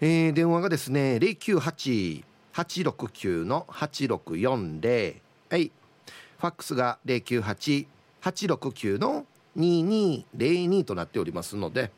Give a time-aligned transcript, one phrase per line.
[0.00, 1.16] えー、電話がですね
[2.54, 5.16] 098-869-8640
[5.48, 5.72] はい。
[6.38, 7.86] ファックスが098
[8.22, 11.90] 869-2202となっておりますので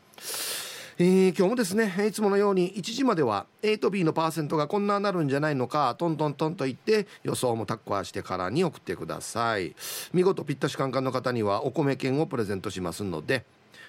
[0.99, 9.75] えー、今日もですねいつものように1時までは A と B のパーセントがこんななるんじゃないのかトントントンと言って予想もタッコアしてからに送ってください。
[10.13, 13.43] 見事ぴったしカンカンの方にはお米券をプレゼントしますので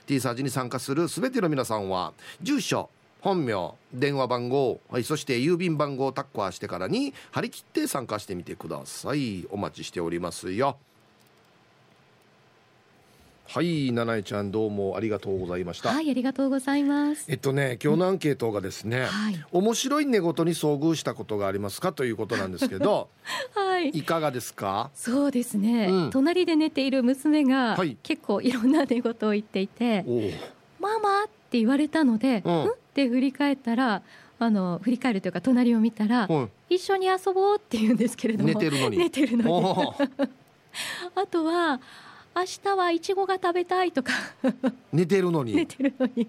[0.07, 2.89] T サージに参加する全ての皆さんは住所
[3.21, 9.47] 本名電話番号、はい、そして郵便番号をタッコアしてからに張り切って参加してみてください。
[9.51, 10.79] お待ちしておりますよ。
[13.47, 15.91] はい七重ちゃんどうもありがとうございました。
[15.91, 17.27] はいありがとうございます。
[17.29, 21.93] えっとね今日のアンケートがですね、うんはい、面白い寝言に遭遇したことがありますか？
[21.93, 23.11] ということなんですけど
[23.55, 23.91] はい。
[23.91, 24.91] いかがですか？
[24.95, 30.05] そうですね、うん、隣で寝ている娘が、はい、結構いろんな寝言を言っていて
[30.81, 34.03] ママって言われたので、うん、って振り返ったら
[34.39, 36.29] あの振り返るというか隣を見たら、
[36.69, 38.99] 一緒に遊ぼうって言うんですけれども寝てるのに。
[38.99, 40.09] 寝てるのに。
[41.15, 41.81] あとは
[42.37, 44.13] 明日はいちごが食べたいとか。
[44.93, 45.55] 寝てるのに。
[45.55, 46.29] 寝てるのに。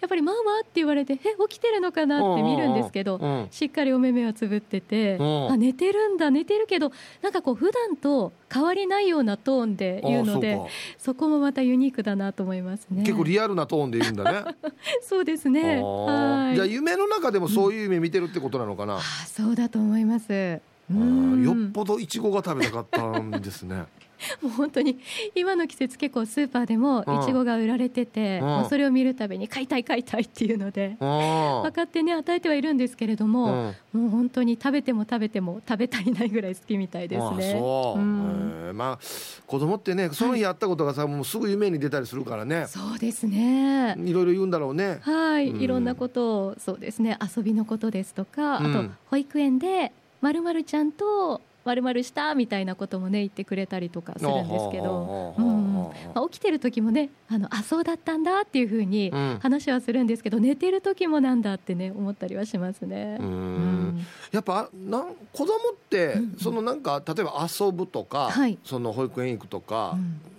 [0.00, 10.60] やっぱりママって言われてえ起きてるのかなって見るんですけど、しっかりお目目はつぶってて、あ寝てるんだ寝てるけどなんかこう普段と変わりないようなトーンで言うので
[10.96, 13.02] そこもまたユニークだなと思いますね。
[13.02, 14.54] 結構リアルなトーンで言うんだね。
[15.02, 15.82] そうですね。
[15.82, 16.54] はい。
[16.54, 20.60] じゃあ夢の中でもそういう夢見てるってことなのかな、うん、あそうだと思います。
[20.90, 23.84] よっぽどいちごが食べたかったんですね
[24.42, 24.98] もう本当に
[25.34, 37.52] 今の季節結構スーパーでもいちごが売られてて、もうそれを見るたびに買いたい買いたいっていうので分かってね与えてはいるんですけれども、もう本当に食べても食べても食べたいないぐらい好きみたいですね。
[37.58, 38.98] そう、うん、まあ
[39.46, 42.66] 子供ってねその日やったことがさ、もうすぐ夢に出たりするからね。
[42.66, 43.96] そうですね。
[43.98, 44.98] いろいろ言うんだろうね。
[45.02, 47.18] はい、いろんなことをそうですね。
[47.36, 55.74] 遊びのことですとか、あと保育園でまるまるちゃんとまるまるしたみたいなこともね言ってくれたりとかするんですけど、うん
[56.14, 59.10] まあ、起きてる時もねあのあそうだったんだっていうふうに
[59.40, 63.18] 話はするんですけど、うん、寝てる時もなんだってね思ったりはしますね。
[63.20, 69.96] うん、やっぱなん子供って、そのなんか例えば遊ぶとか、はい、その保育園行くとか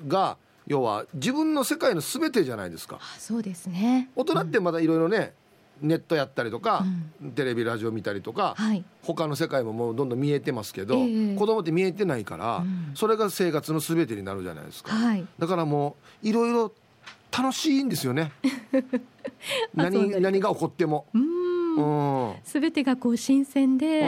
[0.08, 0.38] が、
[0.68, 3.00] 要は自分の世界のすべてじゃないですか。
[3.18, 4.10] そうですね。
[4.16, 5.34] 大人ってまだいろいろね、
[5.82, 6.86] ネットやったりとか、
[7.22, 16.72] うん、テレビラジオ見たりとか、はい、他の世界ももうどんどん見えてますけど、えー、子供って見えてないから、うん、それが生活の全てになるじゃないですか、はい、だからもういろいろ
[17.38, 18.32] 楽しいんですよね。
[19.74, 21.06] 何何が起こっても。
[22.44, 24.02] すべてがこう新鮮で、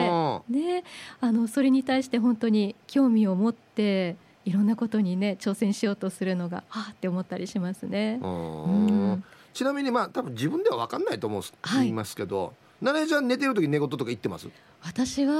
[0.49, 0.83] ね、
[1.21, 8.19] あのそれに対して本当に興味を持っていろんなことにね挑戦しようとするのがはあって思ったりしますね。
[8.21, 12.53] うんちなみにまあ多分自分では分かんないと思う、はい、言いますけど
[12.83, 14.47] 奈々ちゃん寝てる時寝言とか言ってます？
[14.83, 15.39] 私は、うん、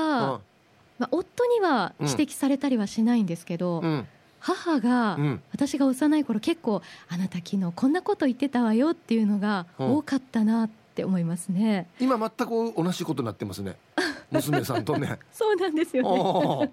[0.99, 4.07] まあ、夫には指摘されたりはしないんですけど、うん、
[4.39, 13.78] 母が、うん、私が幼い頃結構あなた昨日こんなこと言ってたわよっていうのが多かったなって思いますね、今全く同じことになってますね。
[14.29, 15.19] 娘さんとね。
[15.31, 16.72] そうなんですよね。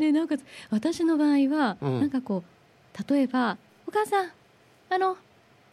[0.00, 0.36] でなんか
[0.70, 4.30] 私の場合は、なんかこう例えば「お母さん
[4.90, 5.16] あの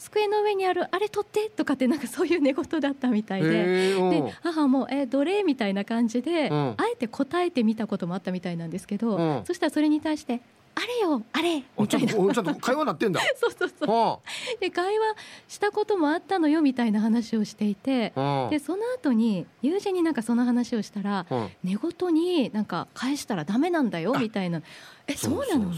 [0.01, 3.49] 机の上にあるあれ取ってとかってなんかそういう寝言だったみたいで。
[3.51, 10.41] で母もえどれみたいな感じで、うん、あえて答えてみたこともあったみたいなんですけど、うん、そしたらそれに対して
[10.73, 12.13] あれよあれみたいな。
[12.13, 13.21] ちょっと会話なってんだ。
[13.35, 14.21] そうそうそ
[14.57, 14.59] う。
[14.59, 15.15] で会話
[15.47, 18.13] したこともあったのよみたいな話をしていて
[18.49, 21.25] でその後に友人になんかその話をしたら
[21.63, 24.61] 寝言になんか返したらダメなんだよみたいな。
[25.07, 25.71] えそうなの？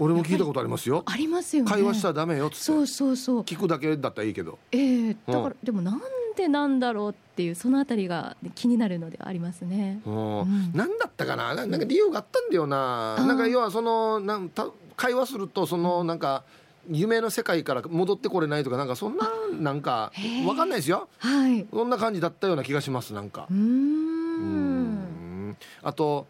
[0.00, 1.02] 俺も聞いたことありますよ。
[1.06, 2.56] ありますよ、ね、会話したらダメよっって。
[2.56, 3.40] そうそうそう。
[3.42, 4.58] 聞くだけだったらいいけど。
[4.72, 6.00] ええー、だから、でもなん
[6.38, 11.54] でなんだろうっていうそのあたりが気になるのではありますね、うん、何だったかな？
[11.54, 13.16] なんか理由があったんだよな。
[13.26, 16.44] なんか要はそのなんた会話するとそのなんか
[16.88, 20.12] 夢の世界から戻ってこれないとかなんかそんななんか
[20.46, 21.08] わかんないですよ。
[21.18, 21.66] はい。
[21.70, 23.46] そんな感じだったような気がしますなんか。
[23.50, 25.56] うん。
[25.82, 26.26] あと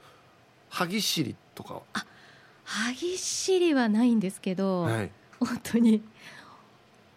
[0.71, 1.83] 歯ぎしりとか
[2.65, 5.11] 歯ぎしりはないんですけど、はい。
[5.39, 6.03] 本当に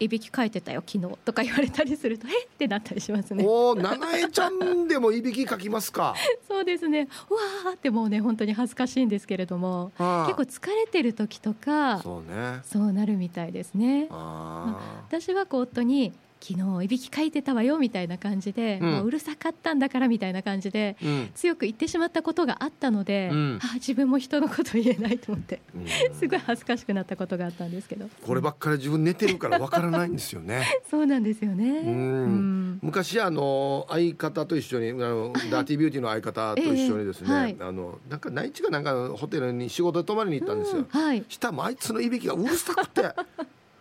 [0.04, 2.46] いびきかいてたよ昨日とか言われたりするとえ？
[2.46, 3.46] ってなったりしますね。
[3.48, 6.16] おお七重ちゃんでもいびきかきますか。
[6.48, 7.08] そうですね。
[7.30, 7.34] う
[7.68, 12.62] わーってもうね本当に恥ずかしいんですけれどもああ結構疲れてる時とかそうね。
[12.64, 14.08] そうなるみたいですね。
[14.10, 18.92] あ私はこう夫に昨日いびきかいてたわよみたいな感じで、うん。
[18.92, 21.32] もううるさかったんだからみたいな感じでーうん。
[21.36, 23.60] 強く言ってしまったことがあったので、うん。
[23.62, 25.88] あ自分も人のこと言えないと思ってうん。
[26.18, 28.10] すごい恥ずかしくなったことがあったんですけど。
[28.26, 30.66] こればっかり自分寝てるからわからないんですよね。
[30.90, 31.82] そうなんですよね。
[32.82, 37.58] 昔あの相方と一緒にあのダーティービューティーの相方と一緒にですね、ええはい。
[37.60, 41.24] あのなんか内地かなんかのホテルに仕事で泊まりに行ったんですよ、うんはい。
[41.30, 43.14] したらあいつのいびきがうるさくて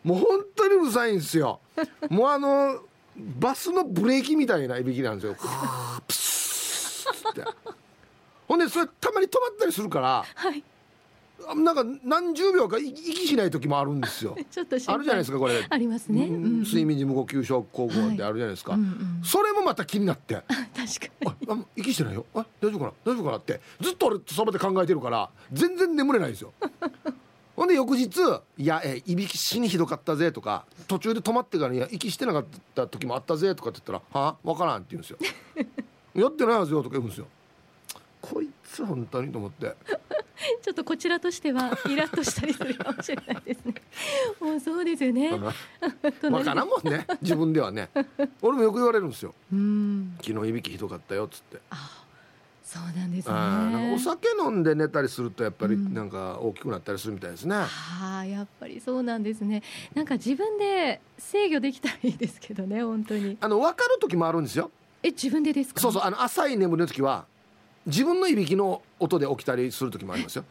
[0.05, 1.61] もう本当にうるさいんですよ。
[2.09, 2.81] もうあの
[3.39, 5.35] バスのブレーキみたいないびきなんですよ。
[6.07, 7.45] プスーって。
[8.49, 10.63] ほんでそれたまに止まったりするからはい。
[11.47, 14.37] あなんか何十秒か息息しない時もあるんですよ。
[14.51, 14.95] ちょっと心配。
[14.95, 15.67] あるじゃないですかこれ。
[15.69, 16.35] ありますね、うん。
[16.35, 20.35] うん睡眠時無呼吸症候群ってあるじゃないですか、うんうんそれもまた気になって。
[20.77, 21.65] 確かに。
[21.77, 22.27] 息してないよ。
[22.35, 22.93] あ大丈夫かな？
[23.13, 23.39] 大丈夫かな？
[23.39, 23.61] って。
[23.81, 26.53] ずっと俺そばで考えてるから全然眠れないんですよ
[27.61, 28.09] ほんで翌日
[28.57, 34.37] 「いやえいびき死にひどかったぜ」とか途中で止まってから「いや息してなかった時もあったぜ」とかって言ったら「はあ？
[34.43, 35.19] 分からん」って言うんですよ
[36.17, 37.27] 「やってないはずよ」とか言うんですよ。
[38.23, 39.77] こいつ本当にと思って。
[40.63, 43.75] ちょっとこちらとしてはイラッとしたりするかもしれないですね。
[44.41, 45.29] もうそうですよね。
[46.23, 47.91] 分からんもんね自分ではね。
[48.41, 49.35] 俺もよく言われるんですよ。
[49.53, 51.61] うん「昨日いびきひどかったよ」っつって。
[52.65, 57.57] そうなんですねあーなんかお酒飲んで寝たりするとやっぱりうんなんか大きくなったりするみたいですね。
[57.57, 59.63] ああやっぱりそうなんですね
[59.95, 64.71] なんか自分で制御できたらいいですけどね本当にあの分かる時もあるんですよ。
[65.03, 65.81] え自分でですか？
[65.81, 67.25] そうそうあの浅い眠りの時は
[67.87, 70.45] 自分のいびきの音で起きたりする時もありますよ。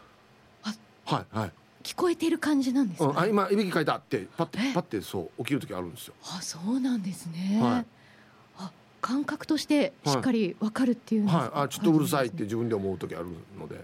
[0.63, 0.73] あ
[1.05, 1.51] はいはい。
[1.81, 4.73] 聞こえている感じなんですか、うん、あ今いびきかいたってパッてえ？
[4.73, 6.13] パッてそう起きる時あるんですよ。
[6.25, 7.85] あそうなんですね、はいあ
[9.01, 11.51] 感覚としてしっかりわかるっていうんですか、はい。
[11.65, 13.83] あちょっとうるさいって自分で思う時あるので。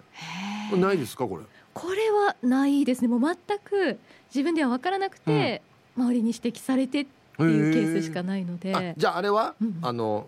[0.75, 1.43] ないですかこれ？
[1.73, 3.07] これはないですね。
[3.07, 3.99] もう全く
[4.33, 5.61] 自分では分からなくて、
[5.97, 7.05] 周りに指摘されてっ
[7.37, 8.73] ていうケースしかないので。
[8.73, 10.27] あじゃああれは、うんあの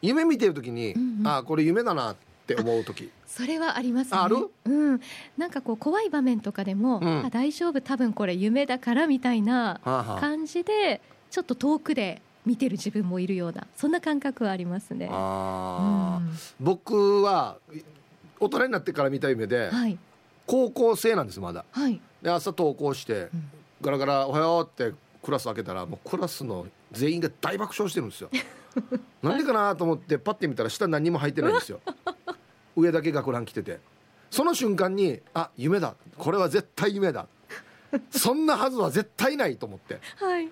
[0.00, 1.26] 夢見てる時に、うんうん。
[1.26, 2.16] あこれ夢だなっ
[2.46, 3.10] て思う時。
[3.26, 4.18] それはありますね。
[4.18, 4.50] ある？
[4.64, 5.00] うん、
[5.36, 7.26] なんかこう怖い場面とかでも、うん。
[7.26, 11.00] あ大丈夫多分これ夢だからみたいな感じで
[11.30, 15.04] ちょっと遠くで見てる自分もいるようなそんな感覚はありますね。
[15.04, 16.30] うん。
[16.58, 17.58] 僕は
[18.40, 19.98] 大人になってから見た夢で、はい。
[20.46, 21.66] 高校生なんですまだ。
[21.70, 23.50] はい、で朝登校してうん。
[23.82, 28.30] ガラガラ「おはよう」ってクラス開けたらもうクラスの全員が大爆笑してるんですよ。
[29.22, 31.80] なんでかなと思ってパッて見たら下何にも入ってないんですよ。
[32.74, 33.78] 上だけ学ラン着てて。
[34.30, 35.94] その瞬間にあ夢だ。
[36.16, 37.26] これは絶対夢だ。
[38.10, 40.00] そんなはずは絶対ないと思って。
[40.16, 40.48] はい、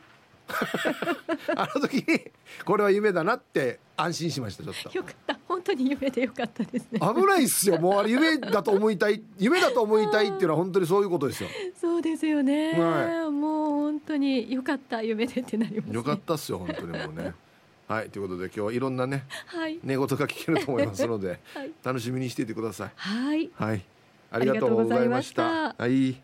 [1.56, 2.20] あの時に
[2.64, 4.98] これは夢だなって安心しましたちょっと。
[4.98, 5.38] よかった。
[5.48, 7.00] 本当に夢でよかったですね。
[7.00, 7.78] 危ないっすよ。
[7.78, 11.48] もうあれ 夢だと思いたい夢だと思いたいっていうのは本当にそういうことですよ。
[11.80, 15.94] そうですよね、はもう本当によかった夢でってなります、ね。
[15.94, 17.34] よかったっすよ本当にもうね。
[17.88, 22.90] はいということで今日はいろんなねはい、寝言が聞けると思いますのではい、楽しみにしていてください。
[22.96, 23.84] はい、はい。
[24.32, 25.74] ありがとうございました。
[25.78, 26.10] はい。
[26.10, 26.16] い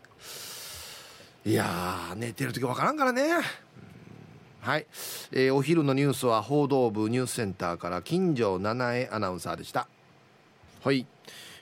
[1.45, 3.23] やー寝てる時わからんからね。
[3.23, 3.62] うん
[4.63, 4.85] はい、
[5.33, 9.89] えーお昼のニュースは報道部ニュースセンターから金城七重アナウンサーでした。
[10.81, 11.05] はい。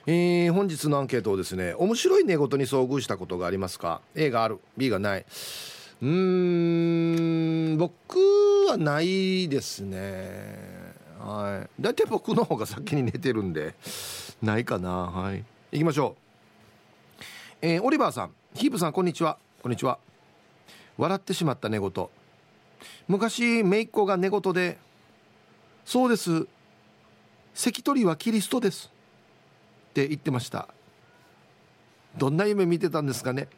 [0.06, 4.60] えー本日のアンケートをですね面白い寝言に遭遇したことがありますか？A がある。
[4.76, 5.26] B がない。
[6.00, 8.20] うーん僕
[8.68, 10.94] はないですね。
[11.18, 11.82] はい。
[11.82, 13.74] 大体僕の方が先に寝てるんで
[14.40, 14.90] ないかな。
[14.90, 15.44] はい。
[15.72, 16.14] 行きましょ
[17.20, 17.24] う。
[17.62, 18.30] えーオリバーさん。
[18.54, 19.38] ヒープさんこんにちは。
[19.60, 19.98] こんにちは。
[20.98, 21.90] 笑ってしまった寝言
[23.12, 24.78] 昔姪っ子が寝言で
[25.84, 26.46] 「そうです。
[27.52, 28.88] 関取はキリストです」
[29.90, 30.66] って言ってました。
[32.16, 33.48] どんな夢見てたんですかね。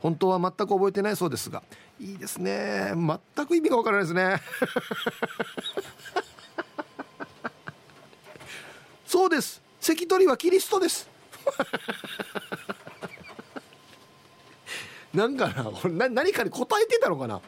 [0.00, 1.62] 本当は全く覚えてないそうですが。
[2.00, 2.94] いいですね。
[2.94, 4.40] 全く意味がわからないですね。
[9.04, 9.60] そうです。
[9.78, 11.06] 関取はキリストです。
[15.12, 17.42] なんかなこれな何かに答えてたのかな。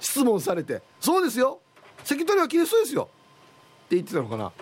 [0.00, 1.60] 質問されて「そうですよ。
[2.04, 3.08] 関取はキリストですよ」
[3.86, 4.52] って言ってたのかな。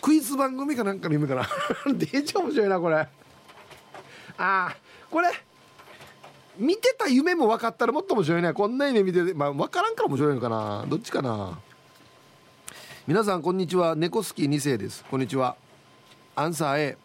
[0.00, 1.48] クイズ番組かなんかの夢かな。
[1.86, 2.96] デージ面白いなこれ。
[2.96, 3.08] あ
[4.36, 4.76] あ
[5.10, 5.28] これ
[6.58, 8.52] 見てた夢も分かったらもっと面白いね。
[8.52, 10.84] こんな夢見てまあ分からんから面白いのかな。
[10.88, 11.58] どっちかな。
[13.06, 13.94] 皆さんこんにちは。
[13.94, 15.04] 猫好き2世です。
[15.10, 15.56] こんにちは。
[16.36, 16.96] アンサー A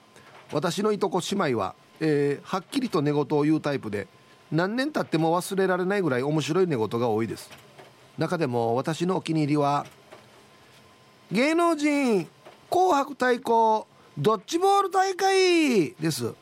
[0.51, 4.07] 私のいとこ姉妹は、えー、はっきりと寝言を言うタイプで
[4.51, 7.49] 何年経っても忘れられないぐらい面白い寝言が多いです。
[8.17, 9.85] 中でも私のお気に入りは
[11.31, 12.27] 芸能人
[12.69, 13.87] 紅白対抗
[14.17, 16.33] ドッジボール大会です。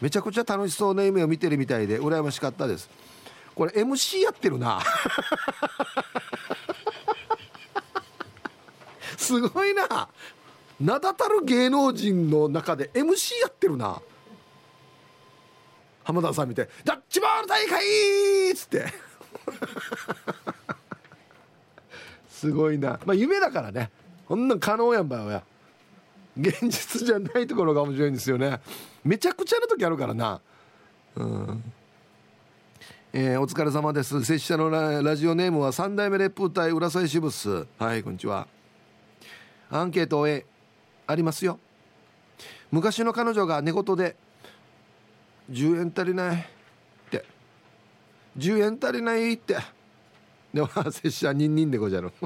[0.00, 2.90] めちゃくちゃ楽しそうな夢を見てるみたいで羨ましかったです。
[3.54, 4.80] これ MC やってるな。
[9.16, 10.08] すごいな。
[10.80, 14.00] 名だたる芸能人の中で MC やってるな。
[16.10, 18.86] 浜田さん見て「ダッチボール大会!」っつって。
[22.28, 22.98] すごいな。
[23.04, 23.90] まあ夢だからね。
[24.26, 25.42] こんなん可能やんばよや。
[26.36, 28.60] 現実じゃないところが面白いんですよね。
[29.04, 30.40] めちゃくちゃな時あるからな。
[31.16, 31.72] うん。
[33.12, 34.24] えー、お疲れ様です。
[34.24, 37.66] 拙者のラジオネームは三代目烈風隊浦添支部っす。
[37.78, 38.48] はいこんにちは。
[39.70, 40.46] アンケート A
[41.06, 41.58] ありますよ。
[42.70, 44.16] 昔の彼女が寝言で
[45.50, 47.24] 「10円足りない」って
[48.38, 49.56] 「10円足りない」って。
[50.52, 52.12] でも拙者ニンニンでごじゃる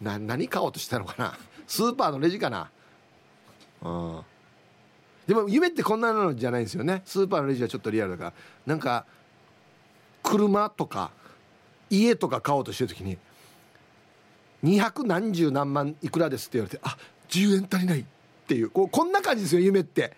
[0.00, 1.38] な何買おうとしたのかな。
[1.66, 2.70] スーパーのレジかな。
[3.82, 4.22] うん。
[5.26, 7.00] でも夢ってこんなのじゃないんですよね。
[7.06, 8.32] スーパーのレジはちょっとリアルだから。
[8.66, 9.06] なんか
[10.22, 11.10] 車とか
[11.88, 13.16] 家とか買おうとしてる時に
[14.62, 16.98] 200何十何万いくらですって言われてあ
[17.28, 18.04] 10円足りないっ
[18.46, 18.70] ていう。
[18.70, 20.14] こうこんな感じですよ夢って。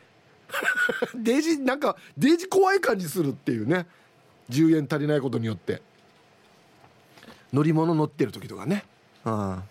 [1.14, 3.87] デージなんかデージ怖い感じするっていうね。
[4.50, 5.83] 10円足りないことによって。
[7.52, 8.85] 乗り物乗ってる時とかね。
[9.25, 9.62] あ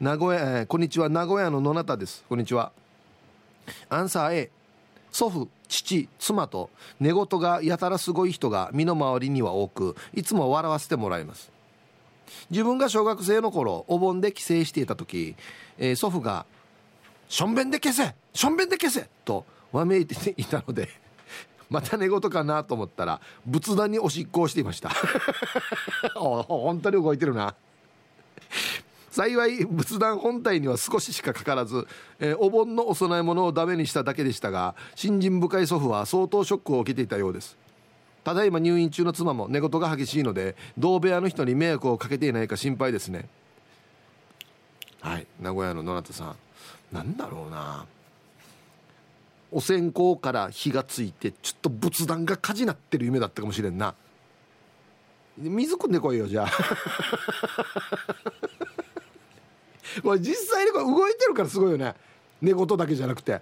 [0.00, 1.08] 名古屋、えー、こんにちは。
[1.08, 2.24] 名古屋の野中です。
[2.28, 2.72] こんにちは。
[3.88, 4.50] アンサー A
[5.10, 11.50] 祖父父妻と寝言がやたらすごい人が身の回りには多くいつも笑わせてもらいます。
[12.50, 15.36] 自分が小学生の頃お盆で帰省していた時、
[15.78, 16.46] えー、祖父が
[17.28, 20.88] 「しょんべんで消せしょんべんで消せ!」とわめいていたので
[21.68, 24.90] また寝言かなと思ったら仏壇におしっこをしていました。
[26.14, 27.54] 本当に動いてるな。
[29.10, 31.86] 幸い仏壇本体には少ししかかからず、
[32.20, 37.56] えー、お盆のお供え物をダメにしただけでしたが信心深い祖父は相当ショックを受けていたようです。
[38.24, 43.28] ただいま入院中の妻も寝言が激しいので同部屋の人に迷惑をかけていないか心配ですね。
[45.00, 46.36] はい名古屋の野中さん。
[46.92, 47.84] なんだろうな。
[49.52, 53.94] お線香から火がついてちょっと仏壇が火事になってる夢だったかもしれんな。
[55.38, 56.50] 水汲んでこいよじゃあ。
[60.18, 61.94] 実際にこれ動いてるからすごいよね。
[62.40, 63.40] 寝言だけじゃなくて。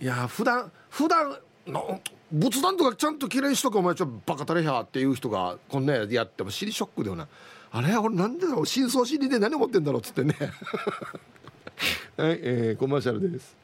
[0.00, 7.28] いや普段普段の仏壇とかちゃんときれいにしとくお前ちょっとバカたれやっていう人がこんなやっても尻ショックだよな。
[7.72, 7.96] あれ？
[7.96, 8.66] 俺なんでだろう？
[8.66, 10.00] 深層心理で何思ってんだろう？
[10.00, 10.34] っつってね。
[12.16, 13.56] はい、えー、コマーシャルです。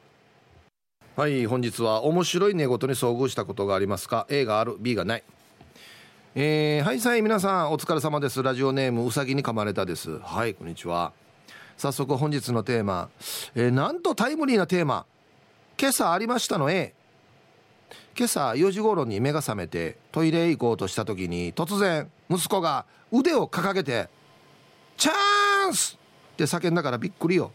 [1.15, 5.23] はい本日は面白い寝言に遭遇したことがありますか？A がある B がない。
[6.35, 8.41] えー、はいさい皆さんお疲れ様です。
[8.41, 10.19] ラジオネームうさぎに噛まれたです。
[10.19, 11.13] はいこんにちは。
[11.77, 13.09] 早速本日のテーマ、
[13.55, 15.05] えー、なんとタイムリーなテーマ。
[15.79, 16.93] 今朝ありましたの？A
[18.15, 24.07] 今朝4時頃に目が覚めてトイレへ行こうとした時に突然息子が腕を掲げて
[24.97, 25.11] 「チャ
[25.69, 25.97] ンス!」
[26.33, 27.51] って叫んだからびっくりよ。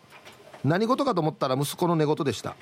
[0.64, 2.56] 何事かと思ったら息子の寝言でした。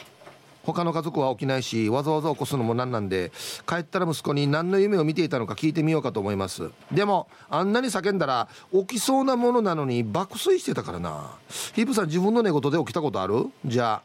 [0.65, 3.31] 他の家族は起きないしわざわざ起こすのもなんなんで
[3.67, 6.71] 帰ったら息子に何の夢を見ていたのか聞いてみようかと思います。
[6.93, 11.31] でもあんなに叫んだら起きそうなものなのに爆睡してたからな。
[11.75, 13.47] ヒープさん自分の寝言で起きたことある？
[13.65, 14.03] じゃ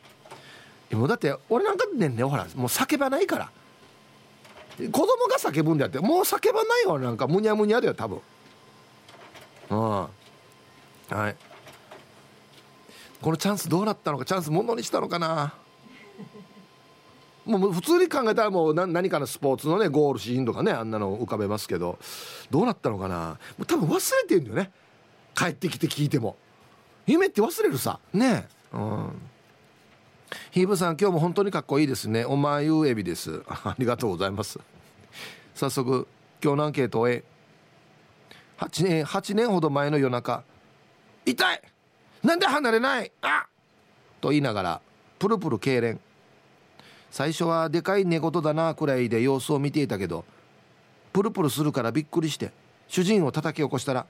[0.93, 3.51] あもうだって俺なんかねんねほらもう叫ばないから。
[4.89, 5.99] 子供が叫ぶんだって。
[5.99, 8.21] もう叫ばないよなんかむにゃむにゃだよ多分。
[9.69, 9.79] うん。
[9.79, 10.09] は
[11.29, 11.35] い。
[13.21, 15.53] このチャンスどうなったのかチャンスものにしたのかな。
[17.45, 21.97] もう普通に考えたらもう何かのスポーツのねゴールシーンとかねあんなの浮かべますけど。
[22.49, 23.39] どうなったのかな。
[23.57, 24.71] もう多分忘れてるんだよね。
[25.35, 26.37] 帰ってきて聞いても。
[27.05, 27.99] 夢って忘れるさ。
[28.13, 28.47] ね。
[28.73, 29.21] えうん。
[30.51, 32.25] ヒーブさん今日も本当にかっこいいですね。
[32.25, 33.43] おまゆエビです。
[33.47, 34.59] ありがとうございます。
[35.53, 36.07] 早速
[36.43, 37.23] 今日のアンケートへ。
[38.57, 40.43] 8, 年8年ほど前の夜中
[41.25, 41.61] 「痛い！
[42.23, 43.11] なんで離れない？
[43.21, 43.47] あ！
[44.21, 44.81] と言いながら
[45.17, 45.99] プルプル痙攣。
[47.09, 50.25] 最初はでかい寝言だなくらいで様子を見ていたけど
[51.11, 52.51] プルプルするからびっくりして
[52.87, 54.05] 主人を叩き起こしたら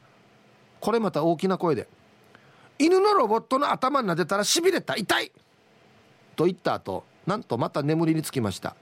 [0.79, 1.87] これまた大きな声で
[2.77, 4.95] 「犬のロボットの頭撫でたらしびれた。
[4.95, 5.31] 痛い!」
[6.35, 8.75] と言った後なんとまた眠りにつきました。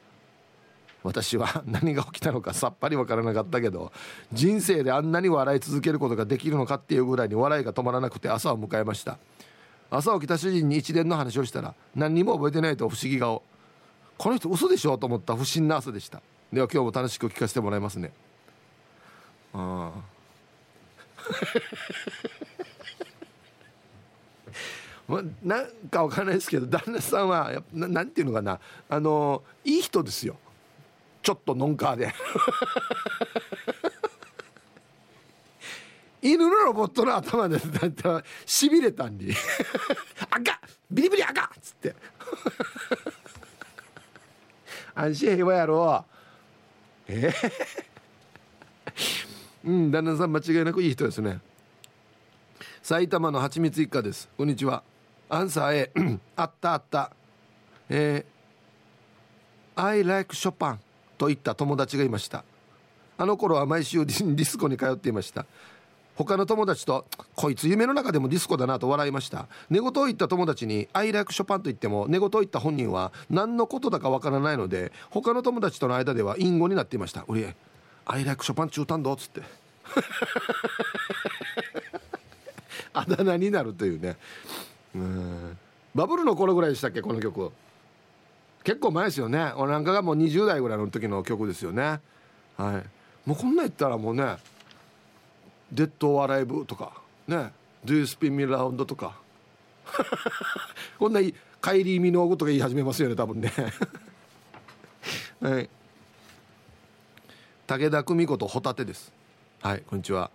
[1.04, 3.92] 私は 何が起きたのかさっぱりわからなかったけど
[4.34, 9.18] 人生であんなに笑い続けることができるのかっていうぐらいに笑いが止まらなくて朝を迎えました。
[9.92, 13.42] 朝起きた主人に一連の話をしたら何にも覚えてないと不思議顔。
[14.18, 16.22] この人嘘でしょと思った不審な朝でした。
[16.52, 18.12] では今日も楽しく聞かせてもらいますね。
[19.54, 20.00] ああ。
[25.08, 28.60] ま、なんかわかんないですけど旦那さんはななんていうのかな。
[28.90, 30.36] あのいい人ですよ。
[31.22, 32.14] ちょっとノンカーで。
[36.22, 39.34] 犬のロボットの頭でだったらしびれたんに
[40.30, 40.60] 「赤！
[40.92, 41.96] ビリビリ赤!」っつって。
[44.94, 46.06] 安心平和やろ。
[47.08, 47.32] え？
[49.64, 51.40] ー、うん旦那さん間違いなくいい人ですね。
[52.84, 54.28] 埼玉のはちみつ一家です。
[54.38, 54.84] こんにちは。
[55.30, 57.12] アンサー A あったあった。
[57.88, 60.80] えー、I like Chopin
[61.20, 62.44] と言った友達がいました。
[63.18, 65.46] あの頃は毎週ディスコに通っていました。
[66.16, 69.48] 他の友達と「こいつ夢の中でもディスコだな」と笑いました。
[69.70, 77.56] 寝言を言った友達に「アイラクショパン」と言っても寝言を言った本人は何のことだかわからないので他の友達との間では隠語になっていました「俺
[78.06, 79.42] アイライクショパン中短度」っつって。
[82.94, 84.18] あだ名になるというね。
[84.96, 85.58] うん。
[85.94, 87.52] バブルの頃ぐらいでしたっけこの曲
[88.64, 89.54] 結構前ですよね。
[89.56, 92.00] 俺なんかがもう20代ぐらいの時の曲ですよね。
[92.58, 92.84] は
[93.26, 93.28] い。
[93.28, 94.38] もうこんな言ったらもうね
[95.72, 96.94] 「デッド・オアライブ」とか
[97.28, 97.54] ね
[97.86, 99.18] 「Do You Spin Me Round」とか。
[101.00, 101.20] こんな
[101.62, 103.52] カイリー・ミノーグとか言い始めますよね多分ね。
[105.42, 105.70] はい。
[107.66, 109.12] 武田久美子とホタテです。
[109.62, 110.32] はいこんにちは。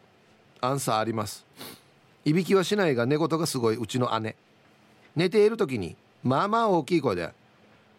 [0.60, 1.44] アンサーあります。
[2.24, 3.76] いびきはしないが寝言がすごい。
[3.76, 4.36] うちの姉。
[5.14, 7.32] 寝ている時にまあまあ大きい声で「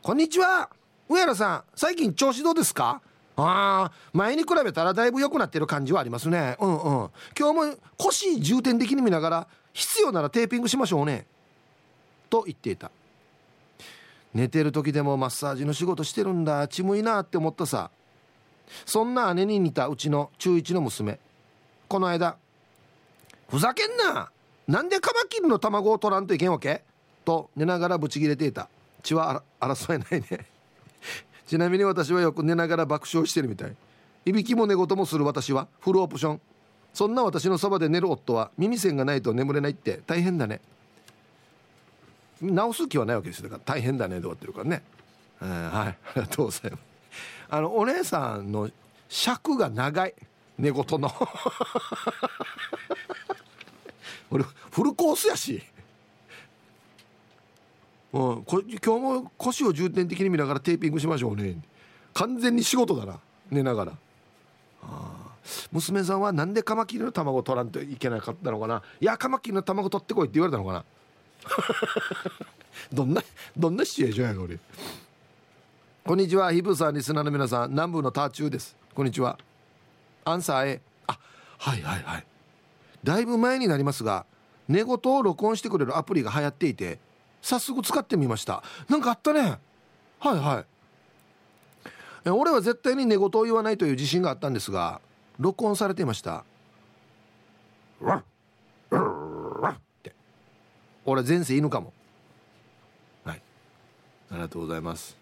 [0.06, 0.70] こんにちは。
[1.10, 3.02] 上原さん最近調子どうですか?」
[3.38, 6.56] ああ前に比べたらだいぶ良くなってる感じはありますね。
[6.60, 7.10] うんうん。
[7.36, 11.26] 今日も腰重点的に見ながら必要ならテーピングしましょうね。
[12.30, 12.92] と言っていた。
[14.36, 16.68] 寝てる時でもマッサージの仕事してるんだ。
[16.68, 17.90] ちむいなって思ったさ。
[18.86, 21.20] そんな姉に似たうちの中1の娘。
[21.88, 22.38] この間
[23.50, 24.30] 「ふざけんな。
[24.68, 26.84] なんでカマキリの卵を取らんといけんわけ?」
[27.26, 28.70] と寝ながらブチギレていた。
[29.06, 30.46] 血は争えないね。
[31.46, 33.76] ちなみに私はよく寝ながら爆笑してるみたい。
[34.26, 35.68] いびきも寝言もする私は。
[35.80, 36.42] フルオプション。
[36.94, 40.02] そんな私のそばで寝る夫は耳栓がないと眠れないって。
[40.08, 40.60] 大変だね。
[42.42, 44.84] 直す気はないわけですだから大変だねで終わってるからね、
[45.42, 45.88] えー、はい。
[45.88, 46.82] ありがとうございます。
[47.50, 48.70] あのお姉さんの
[49.08, 50.16] 尺が長い。
[50.58, 51.12] 寝言の。
[54.32, 55.62] 俺フルコースやし。
[58.16, 61.58] うん、こ今日も腰を重点的に見ながらテーピングしましょうね。
[62.14, 63.20] 完全に仕事だな。
[63.52, 63.92] 寝ながら。
[65.74, 68.82] 娘さんはなんでカマキリの卵取らんといけなかったのかな。
[69.02, 70.86] いやカマキリの卵取ってこいって言われたのかな。
[72.94, 73.22] どんな
[73.58, 74.58] どんなシチュエーションやこれ。
[76.06, 77.72] こんにちはヒブさんリスナーの皆さん。
[77.72, 78.78] 南部のターチューです。
[78.94, 79.38] こんにちは。
[80.24, 81.20] アンサー A あ
[81.58, 82.26] はいはいはい。
[83.04, 84.26] だいぶ前になりますが
[84.70, 87.04] 寝言を録音してくれるアプリが流行っていて
[87.46, 88.64] 早速使ってみました。
[88.90, 89.60] なんかあったね。
[90.20, 90.66] はいは
[92.26, 92.30] い。
[92.32, 95.00] 俺は絶対に寝言を言わないという自信があったんですが
[95.38, 96.44] 録音されていました。
[99.74, 100.16] って。
[101.06, 101.94] 俺前世犬かも。
[103.24, 103.42] はい。
[104.32, 105.16] ありがとうございます。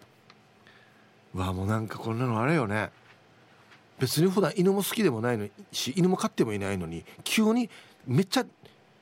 [1.34, 2.90] わあもうなんかこんなのあれよね。
[4.00, 7.70] 別に普段犬も好きでもないのし犬も飼ってもいないのに急に
[8.08, 8.46] めっちゃ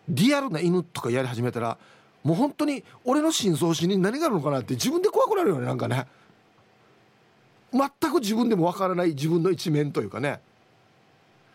[0.10, 1.78] リアルな犬とかやり始めたら
[2.24, 6.06] もう本当に俺の深層心に何があるのかなって自分で怖くなるよねなんかね。
[7.74, 10.40] 全く自分でもわからない自分の一面というかね。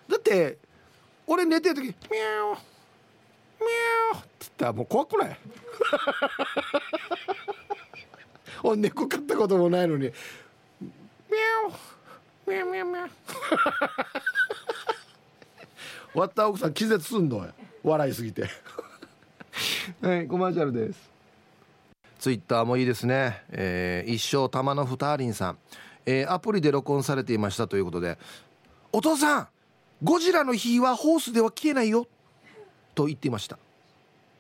[0.09, 0.59] だって
[1.27, 5.39] 俺寝てる時「ミャーミャー」って言ったらもう怖くない？
[8.63, 10.05] 俺猫飼ったこともないのに
[10.81, 11.75] 「ミャー
[12.51, 13.11] ミャーミャーミャ」
[16.13, 17.53] 終わった奥さん気絶すんのよ。
[17.83, 18.49] 笑いすぎて。
[20.01, 20.99] はいコマーシャルです。
[22.19, 25.59] ツイッターもいいですね、えー、一生玉のふたりんさん、
[26.07, 28.19] えー、アプリで録音されていましたということで
[28.91, 29.49] お父さん
[30.03, 32.07] ゴジラの火はホースでは消えないよ。
[32.95, 33.59] と言っていました。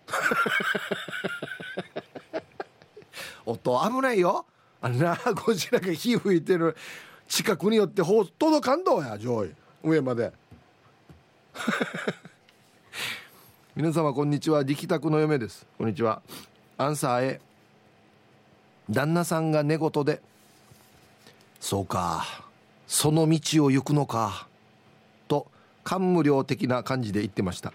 [3.46, 4.44] 音危ないよ。
[4.80, 6.76] あんなゴジラが火吹いてる。
[7.28, 10.32] 近くによってホース届かんどうや上位上まで。
[13.76, 14.62] 皆様こんにちは。
[14.62, 15.66] 力宅の嫁です。
[15.76, 16.22] こんにちは。
[16.78, 17.40] アンサー A
[18.88, 20.22] 旦那さんが寝言で
[21.60, 22.24] 「そうか。
[22.86, 24.48] その道を行くのか」
[25.28, 25.46] と
[25.84, 27.74] 感無量的な感じで言ってました。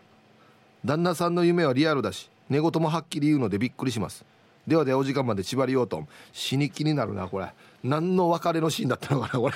[0.84, 4.26] 旦那さんの夢はリアルだし寝言もはっきり言うのでびっくりします。
[4.66, 6.08] ではでお時間まで縛りようと。
[6.34, 7.54] 死に気になるなこれ。
[7.84, 9.54] 何の別れのシーンだったのかなこれ。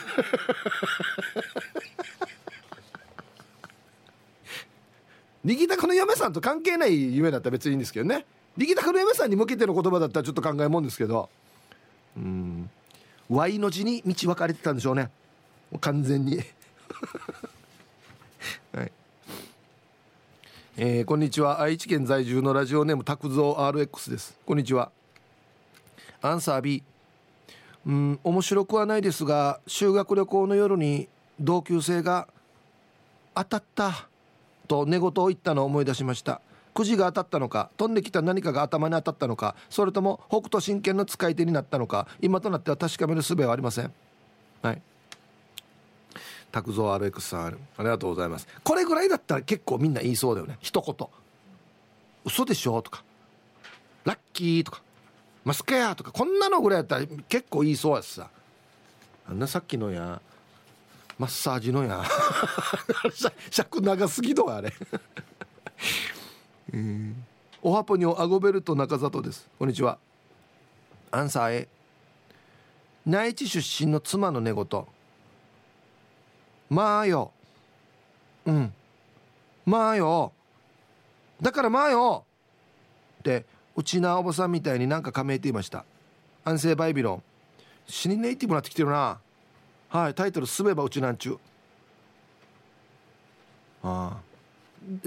[5.46, 8.26] 力拓の嫁さんと関係ない夢だったら別にいいんですけどね。
[8.58, 11.30] 力拓の嫁さんに向けての言葉だったらちょっと考えもんですけど。
[12.18, 12.70] うん。
[13.30, 15.12] Y の字に道分かれてたんでしょうね。
[15.80, 16.38] 完全に。
[18.74, 18.92] はい。
[20.78, 21.62] えー、こんにちは。
[21.62, 24.36] 愛知県在住のラジオネーム拓蔵 RX です。
[24.48, 24.92] こんにちは。
[26.24, 26.82] アンサー B
[27.86, 31.08] うん面白くはないですが修学旅行の夜に
[31.40, 32.28] 同級生が
[33.36, 34.08] 「当たった」
[34.66, 36.42] と寝言を言ったのを思い出しました。
[36.74, 43.94] くじが当たったのか飛んできた何かが頭に当たったのかそれとも北斗神拳の使い手になったのか今となっては確かめる術はありません。
[44.62, 44.82] はい。
[46.52, 48.48] 拓蔵 RX さんありがとうございます。
[48.64, 50.58] これぐらいだったら結構みんな言いそうだよね。
[50.62, 51.08] 一言。
[52.26, 53.04] 嘘でしょとか。
[54.04, 54.82] ラッキーとか。
[55.44, 56.12] マスカヤとか。
[56.12, 58.30] こんなのぐらいやったら結構言いそうやしさ。
[59.30, 60.22] あんなさっきのや
[61.18, 62.04] マッサージのや。
[63.50, 64.74] 尺長すぎどあれ。
[66.74, 67.26] うん。
[67.62, 69.50] おはぽにょアゴベルト中里です。
[69.58, 69.98] こんにちは。
[71.12, 71.70] アンサー A
[73.06, 74.66] 内地出身の妻の寝言。
[76.70, 77.32] まあよ。
[78.46, 78.74] うん。
[79.66, 80.34] まあよ。
[81.42, 82.26] だからまあよ。
[83.20, 85.86] ってうちなおばさんみたいになんか加盟っていました。
[86.44, 87.24] 安静バイビロン。
[87.88, 89.20] 死にネイティブなってきてるな。
[89.96, 91.40] はいタイトル「すべばうちなんちゅう」
[93.82, 94.22] ああ。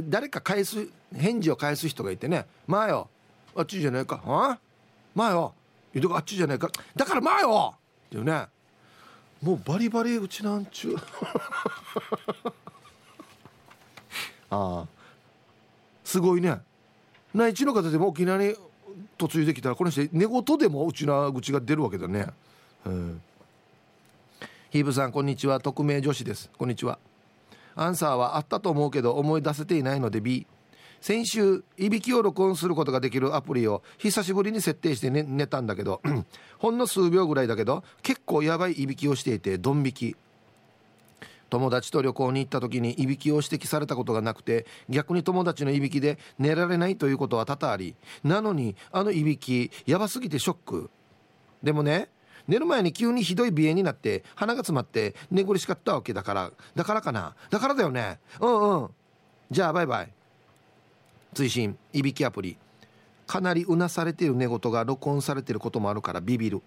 [0.00, 3.10] 誰か返す返事を返す人がいてね「まあよ
[3.54, 4.22] あっちじゃないか。
[4.24, 4.58] あ
[5.14, 5.54] まあよ
[6.10, 6.70] あっちじゃないか。
[6.96, 8.46] だからまあよ!」っていうね。
[9.42, 10.96] もうバリバリうちなんちゅう。
[14.50, 14.86] ああ。
[16.02, 16.62] すごいね。
[17.34, 18.56] 内地の方でも沖縄に
[19.20, 22.28] 嫁いできたらこの人寝言でもうちな口が出るわけだね。
[22.86, 23.20] うん。
[24.70, 25.60] ヒーブさんこんにちは。
[25.60, 26.50] 匿名女子です。
[26.58, 26.98] こんにちは。
[27.74, 30.46] アンサーはあったと思うけど思い出せていないので B
[31.00, 36.02] 先週いびきを録音することができるアプリを久しぶりに設定して寝寝たんだけど
[36.58, 40.16] ほんの数秒ぐらいだけど結構やばいいびきをしていてドン引き。
[41.48, 47.96] 友達と旅行に行った時にいびきを指摘されたことがなくて逆に友達のいびきで寝られないということは多々あり。
[48.22, 50.90] なのにあのいびきやばすぎてショック。
[51.62, 52.10] でもね
[52.48, 57.36] 寝る前に急にひどい鼻炎になって鼻が詰まって寝苦しかったわけだからだからかな？
[57.50, 58.18] だからだよね？
[58.40, 58.90] うんうん。
[59.50, 60.12] じゃあバイバイ。
[61.34, 62.56] 追伸いびきアプリ。
[63.26, 66.62] かなりうなされてる寝言が録音されてることもあるからビビる。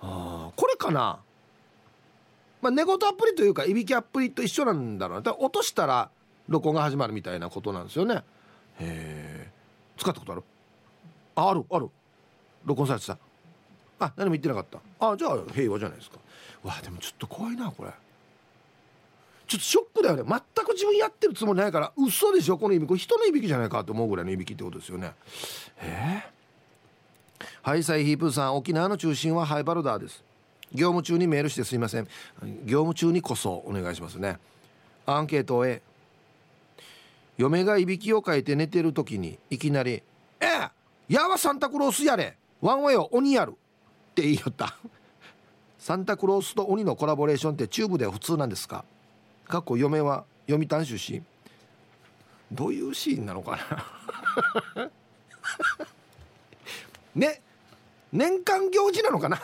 [0.00, 1.18] あこれかな？
[2.62, 5.34] まあ寝言アプリというかいびきアプリと一緒なんだろうな。
[5.36, 6.10] 落としたら
[6.48, 8.14] 録音が始まるみたいなことなんですよね。
[8.14, 8.22] へ
[8.80, 9.50] え
[9.98, 10.44] 使ったことある
[11.34, 11.64] あある？
[11.70, 11.90] ある。
[12.64, 13.18] 録音されてた？
[13.98, 14.78] あ何も言ってなかった。
[15.00, 16.18] あじゃあ平和じゃないですか。
[16.62, 17.90] わでもちょっと怖いなこれ。
[19.46, 20.22] ちょっとショックだよね。
[20.26, 25.12] 全く自分やってるつもりないから嘘でしょこのいびきこれ人のいびきじゃないかと思うぐらいのいびきってことですよね。
[25.80, 26.24] え？
[27.38, 28.56] ー、ハイサイヒープーさん。
[28.56, 30.24] 沖縄の中心はハイバルダーです。
[30.72, 32.08] 業務中にメールしてすいません。
[32.64, 34.38] 業務中にこそお願いしますね。
[35.06, 35.80] アンケート A
[37.38, 40.02] 嫁がいびきをかいて寝てる時にいきなり
[40.40, 40.70] 「ええ
[41.08, 42.36] やわサンタクロースやれ。
[42.60, 43.54] ワンウェイを鬼やる」
[44.16, 44.74] って言いよった
[45.78, 48.82] サンタクロースと鬼のコラボレーションってチューブでは普通なんですか？
[49.46, 51.22] 過去嫁は読谷出身
[52.50, 53.58] どういうシーンなのか
[54.74, 54.90] な？
[57.14, 57.42] ね
[58.10, 59.36] 年間行事なのかな？
[59.36, 59.40] い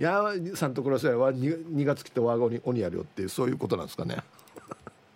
[0.02, 0.22] や
[0.54, 4.16] サンタクロースは 2, 2月来て我がに鬼やるよっていうそういうことなんですかね。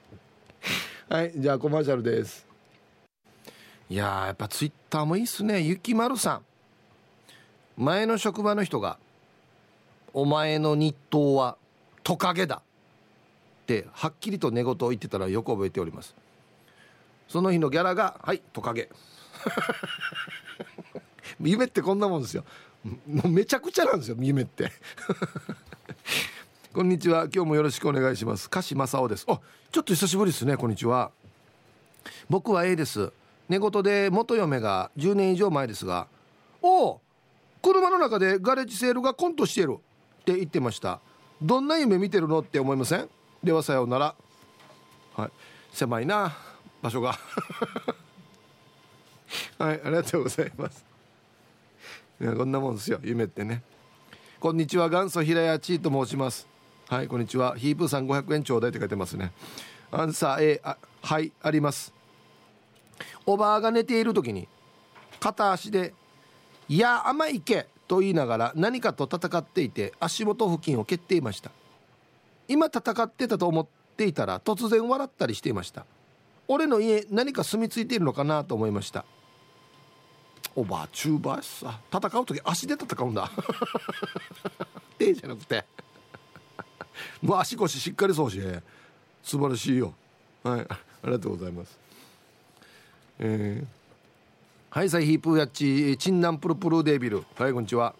[1.09, 2.50] はいじゃあコマーシャルです。
[3.91, 5.61] いややっぱツイッターもいいっすね。
[5.61, 6.43] ゆきまるさん。
[7.77, 8.99] 前の職場の人が
[10.15, 11.57] 「お前の日当は
[12.05, 16.15] トカゲだ」ってはっきりと寝言を言ってたらよく覚えております。
[17.27, 18.89] その日のギャラが「はいトカゲ」
[21.43, 22.45] 夢ってこんなもんですよ。
[23.09, 24.71] もうめちゃくちゃなんですよ夢って。
[26.73, 27.25] こんにちは。
[27.25, 28.47] 今日もよろしくお願いします。
[28.47, 29.25] 歌詞正雄です。
[29.27, 29.41] あ
[29.73, 30.57] ちょっと久しぶりですね。
[30.57, 31.11] こんにちは。
[32.29, 33.13] 僕は A です。
[33.51, 36.07] 寝言で元嫁が10年以上前ですが
[36.63, 37.01] 「おお
[37.61, 39.79] 車の中でガレージセールがコントしてる」
[40.23, 41.01] って言ってました。
[41.43, 43.09] どんな夢見てるのって思いません？
[43.43, 44.15] ではさようなら。
[45.17, 45.31] はい。
[45.73, 46.37] 狭いな
[46.81, 47.19] 場所が。
[49.59, 50.85] はいありがとうございます。
[52.21, 53.63] いやこんなもんですよ夢ってね。
[54.39, 56.47] こんにちは元祖平屋ちーと申します。
[56.89, 57.57] はいこんにちは。
[57.57, 59.33] ヒープーさん500円ちょうだいって書いてますね。
[59.91, 62.00] アンサー A あはいあります。
[63.27, 64.49] おばあが寝ている時に
[65.21, 65.95] 片足で
[66.69, 71.51] 「いや甘いけ」と言いながら何かと戦っていて足元付近を蹴っていました。
[72.49, 75.87] 今戦ってたと思っていたら突然笑ったりしていました。
[76.49, 79.05] 俺の家何か住み着いているのかなと思いました
[80.57, 83.31] おばあチューバーさ戦う時足で戦うんだ
[84.99, 85.65] 手じゃなくて。
[87.23, 88.41] もう足腰しっかりそうし
[89.23, 89.95] 素晴らしいよ。
[90.43, 91.79] はいありがとうございます。
[93.23, 93.67] えー、
[94.71, 97.23] はいサイヒープーやっちチンナンプルプルデビル。
[97.37, 97.95] はいこんにちは。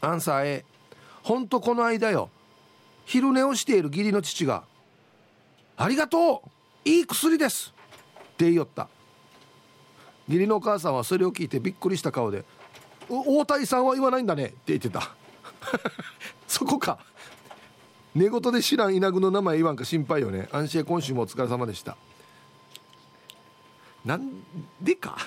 [0.00, 0.64] アンサー A
[1.22, 2.28] ほんとこの間よ。
[3.04, 4.64] 昼寝をしている義理の父が
[5.78, 6.88] 「ありがとう。
[6.88, 7.72] いい薬です」
[8.18, 8.88] って言いよった。
[10.26, 12.44] 義理のお母さんはそれを聞いてびっくりした顔で
[13.08, 15.14] 「大谷さんは言わないんだね」って言ってた。
[16.48, 16.98] そこか。
[18.12, 20.48] 寝言で知らん稲具の名前言わんか心配よね。
[20.50, 21.96] 安心今週もお疲れ様でした。
[24.06, 24.30] なん
[24.80, 25.18] でか？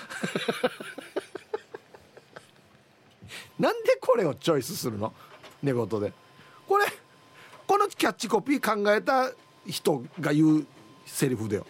[3.58, 5.12] なんでこれをチョイスするの？
[5.62, 6.12] 寝言で。
[6.66, 6.86] これ
[7.66, 9.30] このキャッチコピー考えた
[9.66, 10.66] 人が言う
[11.04, 11.66] セリフだよ。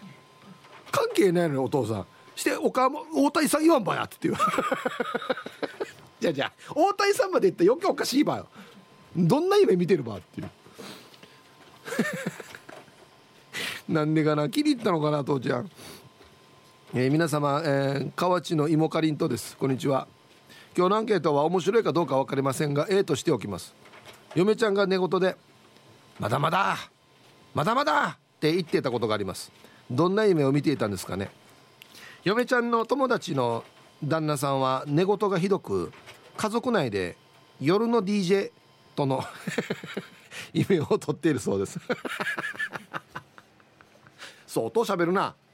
[0.89, 2.05] 関係ないのよお父さん。
[2.33, 4.35] してお母も大谷さん言わんばやって言う。
[6.21, 8.47] じゃあじゃあ大谷さんまで言ったら余計おかしいばよ。
[9.15, 10.49] どんな夢見てるばっていう。
[13.91, 14.47] なんでかな？
[14.49, 15.69] 気に入ったのかな父ちゃん、
[16.93, 19.55] えー、皆様、えー、河内の芋かりんとです。
[19.55, 20.09] こんにちは。
[20.75, 23.73] 今日のアンケートは面白いかどうか分かりませんが A としておきます。
[24.35, 25.37] 嫁ちゃんが寝言で
[26.19, 26.75] 「まだまだ
[27.53, 29.53] まだまだ!」って言ってたことがあります。
[29.89, 31.31] どんな夢を見ていたんですかね。
[32.25, 33.63] 嫁ちゃんの友達の
[34.03, 35.93] 旦那さんは寝言がひどく
[36.35, 37.15] 家族内で
[37.61, 38.51] 夜の DJ
[38.97, 39.23] との
[40.51, 41.79] 夢を取っているそうです。
[44.45, 45.35] 相当喋るな「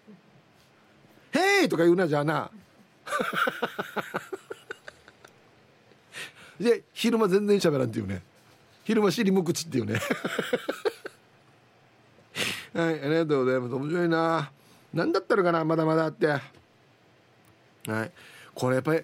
[1.38, 2.50] へい!」とか言うなじゃあな。
[6.60, 8.24] で昼間全然喋らんっていうね。
[8.84, 10.00] 昼間尻無口っていうね。
[12.74, 13.76] はいありがとうございます。
[13.76, 14.52] 面白いな。
[14.94, 16.28] 何だったのかなまだまだって。
[16.28, 16.42] は
[18.04, 18.12] い。
[18.54, 19.04] これやっぱり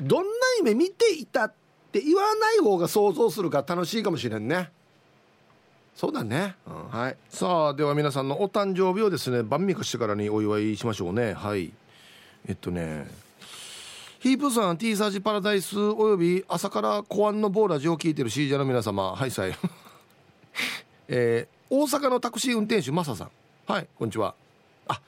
[0.00, 1.52] どんな夢見ていたっ
[1.92, 4.70] て言わない方が想像するから楽しいかもしれんね。
[5.98, 7.16] そうだね、うん、はい。
[7.28, 11.32] さあでは皆さんのお誕生日をですね晩御してからにお祝いしましょうね。
[11.32, 11.72] はい。
[12.46, 13.08] えっとね
[14.20, 19.10] ヒープさん T サージパラダイスおよび朝から公安のボーラジを聞いてる CJ の皆様。
[19.10, 19.52] はいさい。
[21.08, 23.30] えー、大阪のタクシー運転手マサさん。
[23.66, 24.36] はいこんにちは。
[24.86, 25.00] あ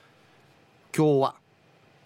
[0.93, 1.35] 今日は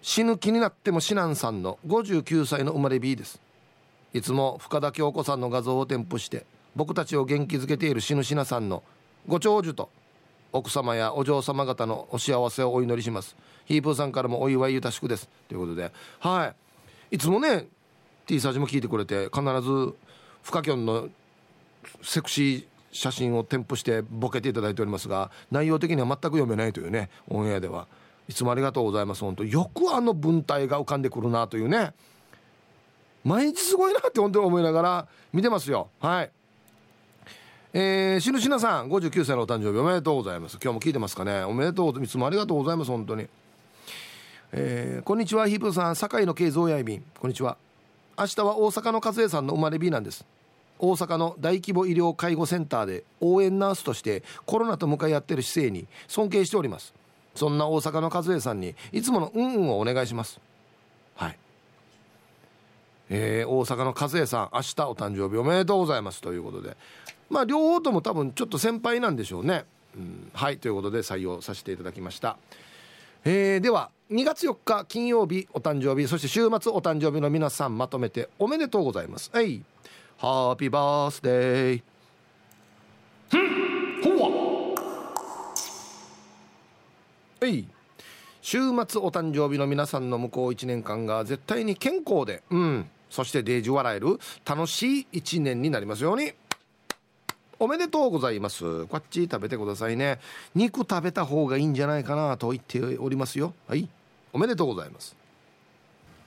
[0.03, 3.41] 死ぬ気になっても死なんさんの59歳の生まれ B です。
[4.13, 6.45] いつも深田恭子さんの画像を添付して
[6.75, 8.83] 僕たちを元気づけている死ぬしなさんの
[9.27, 9.89] ご長寿と
[10.51, 13.35] 奥様やお嬢様方のお幸せをお祈りします。
[13.65, 15.27] ヒープーさんからもお祝いゆたしくです。
[15.47, 16.53] ということでは
[17.11, 17.15] い。
[17.15, 17.67] いつもね
[18.25, 19.93] T サージも聞いてくれて必ず
[20.43, 21.09] フカキョンの
[22.01, 27.87] セクシー写真を添付してボケていただいておりますが内容的には全く読めないというねオンエアでは。
[28.27, 29.21] いつもありがとうございます。
[29.21, 31.93] 本当よくあの文体が浮かんでくるなというね。
[33.23, 35.89] 毎日すごいなって本当に思いながら見てますよ。
[35.99, 36.31] はい。
[37.77, 40.57] えー、しぬしなさん59歳のお誕生日おめでとうございます。
[40.63, 41.43] 今日も聞いてますかね？
[41.43, 43.27] おめでとういつもありがとうございます本当に。
[44.53, 47.57] えー、こんにちはヒープさん堺の慶三やいびんこんにちは。
[48.17, 50.25] 明日は大阪の和江さんの生まれ日なんです。
[50.79, 56.93] 大阪の大規模医療介護センターで応援ナースとしてコロナと向かい合っている姿勢に尊敬しております。
[57.35, 60.39] そんな大阪の和江さんにいつものうんうんをお願いします。
[61.17, 61.37] はい。
[63.09, 66.21] えー、大阪の和江さん明日お誕生日おめでとうございます。
[66.21, 66.77] ということで。
[67.35, 70.57] まあ両方とも多分ちょっと先輩なんでしょうね、うん、はい。
[70.57, 72.37] ということで採用させていただきました、
[73.25, 79.29] えー、では2月4日金曜日お誕生日そして週末お誕生日の皆さんまとめておめでとうございます。
[79.33, 79.61] はい。
[80.17, 81.81] ハッピーバースデー
[87.41, 87.67] はい。
[88.41, 92.89] 週末お誕生日の皆さんの向こう1年間が絶対に健康でうん。
[93.09, 96.31] そしてデージ笑える楽しい1年になりますように。
[97.59, 98.85] おめでとうございます。
[98.87, 100.19] こっち食べてくださいね。
[100.53, 103.53] 肉食べた方がいいんじゃないかなと言っておりますよ。
[103.67, 103.87] はい。
[104.33, 105.15] おめでとうございます。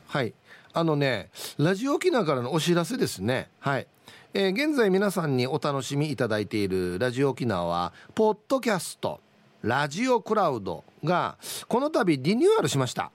[0.08, 0.32] はい。
[0.72, 3.48] あのねラジオ沖縄からのお知らせですね。
[3.60, 3.86] はい。
[4.34, 9.20] えー、現在皆さんにお楽しみいただいているラジオ沖縄はポッドキャスト
[9.62, 11.36] ラジオクラウドが
[11.66, 13.10] この度リニューアルしました。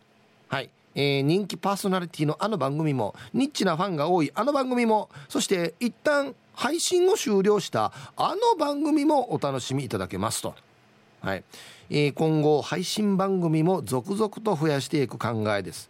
[0.48, 0.70] はい。
[0.96, 10.56] えー、人気パーソナリティのあの番組もニッチなファンが多いあの番組もそして一旦配信を終了したあの番組もお楽しみいただけますと、
[11.22, 11.44] はい。
[11.90, 15.90] えー、今後配信番組も続々と増やしていく考えです、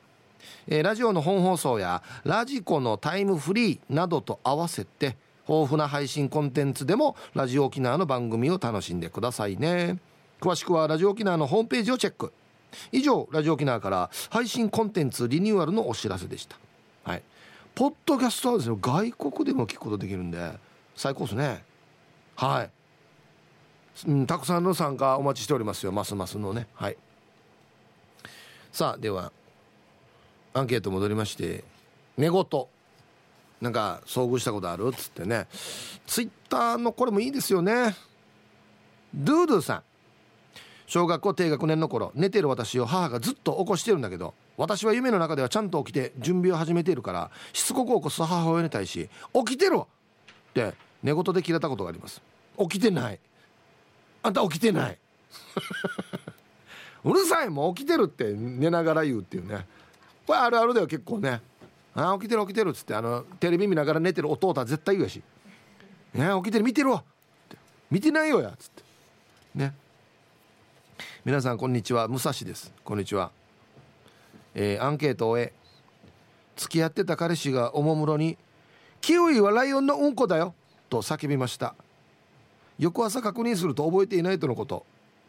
[0.67, 5.15] えー、ラジオの本放送やラジコのタイムフリーなどと合わせて
[5.47, 9.99] 豊富な配信コンテンツでもラジオ沖縄の番組を楽しんでくださいね。
[10.39, 12.33] 詳しくはラジオ沖縄のホームページをチェック。
[12.91, 16.57] 以上ラジオ沖縄から配信コンテンツリニューアルのお知らせでした。
[17.03, 17.23] はい。
[17.75, 20.51] ポッドキャストはですね外国でも聞くことできるんで
[20.95, 21.63] 最高ですね。
[22.35, 22.69] はい、
[24.07, 25.91] うん、たくさんの参加お待ちしておりますよ。
[25.91, 26.67] ますますのね。
[26.73, 26.97] はい。
[28.71, 29.31] さあでは
[30.53, 31.63] アンケート戻りまして
[32.17, 32.45] 寝言。
[33.61, 34.89] なんか遭遇したことある？
[34.89, 35.47] っつってね。
[36.05, 37.95] ツイッターのこれもいいですよね。
[39.15, 39.83] ドゥードゥさん。
[40.87, 49.87] 小学校低学年の頃寝てる私を母がずっと起こしてるんだけど私は夢の中ではちゃんと起きて準備を始めているからしつこく起こす母親に対し「起きてろ!」
[50.51, 52.21] って寝言で切れたことがあります
[52.59, 53.19] 起きてない。
[54.21, 54.97] あんた起きてない。
[57.03, 59.65] うるさいもう起きてるって寝ながら言うっていうね。
[60.25, 61.41] これあるあるだよ結構ね。
[61.95, 65.21] あ起きてる起きてるっつってあのテレビ見ながら寝てる弟は絶対言うやし
[66.13, 66.63] 「ね起きてる？
[66.63, 67.03] 見てるわ」
[67.91, 68.83] 見てないよや」っつって。
[69.55, 69.73] ね。
[71.25, 72.09] 皆さんこんにちは。
[72.09, 72.73] 武蔵です。
[72.83, 73.31] こんにちは。
[74.55, 75.53] えー、アンケートを終え
[76.57, 78.37] 付き合ってた彼氏がおもむろに
[78.99, 80.53] 「キウイはライオンのうんこだよ」
[80.91, 81.75] と叫びました。
[82.77, 84.85] 翌朝確認すると覚えていないとのこと。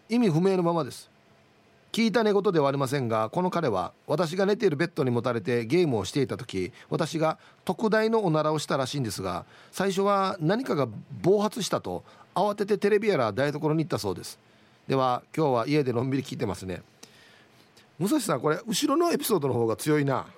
[0.09, 1.09] 意味不明のままです。
[1.92, 10.88] 聞いた寝言ではありませんがこの彼は私が寝ているベッドにもたれてゲームをしていた時私が特大のおならをしたらしいんですが最初は何かが
[11.22, 12.02] 暴発したと
[12.35, 14.40] 慌ててテレビやら台所に行ったそうです。
[14.88, 16.82] では今日は家でのんびり聞いてますね。
[17.98, 20.26] 武蔵さんこれ後ろのエピソードの方が強いな。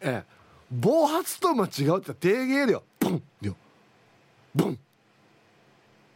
[0.00, 0.32] ええ。
[0.70, 2.82] 暴発と間違うって低芸だよ。
[2.98, 3.22] ボン！
[3.42, 3.56] よ。
[4.54, 4.78] ボン！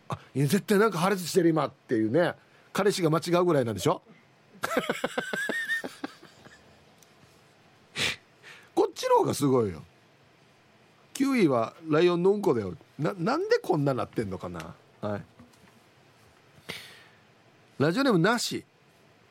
[0.09, 2.35] あいや絶対なんか破裂してる今っていうね。
[2.73, 4.03] 彼氏が間違うぐらいなんでしょ？
[8.75, 9.83] こっちの方がすごいよ。
[11.17, 12.75] キウイはライオンのうんこだよ。
[12.99, 14.75] ななんでこんななってんのかな？
[15.01, 15.23] はい。
[17.79, 18.63] ラジオネームなし。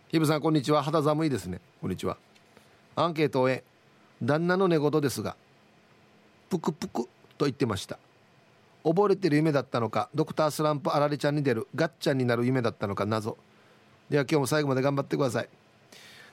[0.08, 0.82] ひぶさんこんにちは。
[0.82, 1.62] 肌寒いですね。
[1.80, 2.18] こんにちは。
[2.96, 3.64] アンケートを終え
[4.20, 5.36] 旦那の寝言ですが
[6.50, 7.04] ぷくぷく
[7.38, 8.00] と言ってました。
[8.84, 13.38] 溺れてる夢だったのかドクタースランプあられちゃんに出るガッチャンになる夢だったのか謎。
[14.10, 15.50] では今日も最後まで頑張ってください。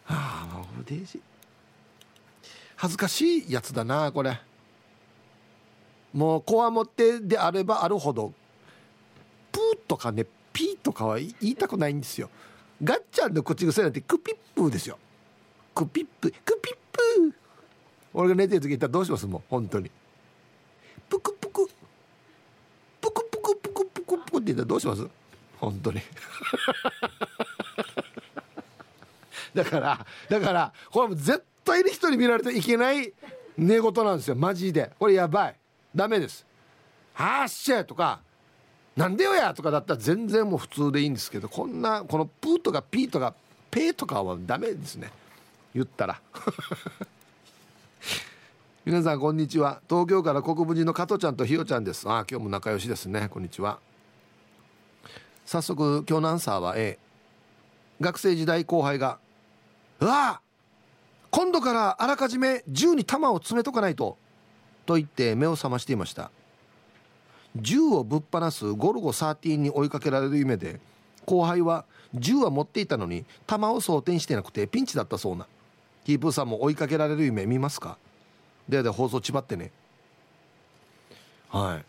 [0.05, 1.21] はあもうデイジ。
[2.77, 4.41] 恥ずかしいやつだなこれ。
[6.12, 8.33] もうこわもてであればあるほど
[9.51, 12.29] プーとかねピーとかは言いたくないんですよ。
[12.83, 14.98] ガッチャンの口癖なんてクピップーですよ。
[15.75, 16.31] クピップ。
[16.44, 17.01] クピップ。
[17.29, 17.33] ー
[18.12, 19.27] 俺が寝てる時言ったらどうします？
[19.27, 19.90] もう本当に。
[21.09, 21.66] プクプク。
[23.01, 25.09] プクプクプクプクプクって言ったらどうします？
[25.59, 26.01] 本当に。
[29.55, 33.12] だからだからこれも絶対に人に見られていけない
[33.57, 34.35] 寝言なんですよ。
[34.35, 34.92] マジで。
[34.98, 35.57] これやばい。
[35.95, 36.47] ダメです
[37.15, 38.21] 「はっしゃ!」とか
[38.97, 43.35] 「なんでよや!」とかだったら全然もう普通でいいんですけどこんなこの「プー」とか「ピー」とか
[43.71, 45.11] 「ペー」とかはダメですね。
[45.75, 46.21] 言ったら。
[48.85, 49.81] 皆さんこんにちは。
[49.89, 52.09] 東京から国分寺の加トちゃんとひよちゃんです。
[52.09, 53.29] あ今日も仲良しですね。
[53.29, 53.79] こんにちは。
[55.47, 56.99] 早速今日のアンサーは A
[58.01, 59.19] 学生時代後輩が
[60.01, 60.41] 「うわ
[61.31, 64.19] 今度からあらかじめ銃に弾を詰めとかないと」
[64.87, 66.31] と言って目を覚ましていました。
[67.57, 70.81] 銃をぶっ放すゴルゴ13に追いかけられる夢で
[71.27, 75.47] 後輩は銃は持っていたのに弾を装填してなくてピンチだったそうな。
[76.05, 77.97] キープーさんも追いかけられる夢見ますか？
[78.68, 79.71] でで放送ちばってね。
[81.51, 81.85] はい。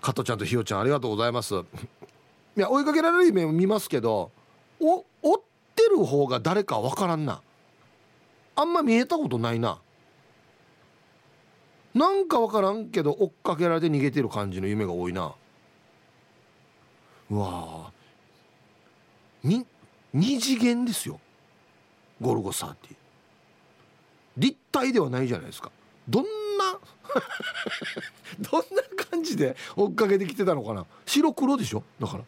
[0.00, 1.54] 加トちゃんとひよちゃんありがとうございます。
[1.54, 1.58] い
[2.56, 4.30] や追いかけられる夢見ますけど
[4.80, 5.40] お追っ
[5.74, 7.40] てる方が誰かわからんな。
[8.56, 9.78] あんま見えたことないな。
[11.94, 15.32] なんか分からんけど追っかけられて逃げてる感じの夢が多いな。
[17.30, 17.90] うわ
[19.42, 19.64] に
[20.12, 21.20] 二次元ですよ。
[22.20, 22.74] ゴルゴ30
[24.36, 25.70] 立体ではないじゃないですか。
[26.08, 26.78] どんな
[28.50, 30.86] どんな感じで追っかけてきてたのかな。
[31.06, 31.82] 白黒でしょ？
[32.00, 32.18] だか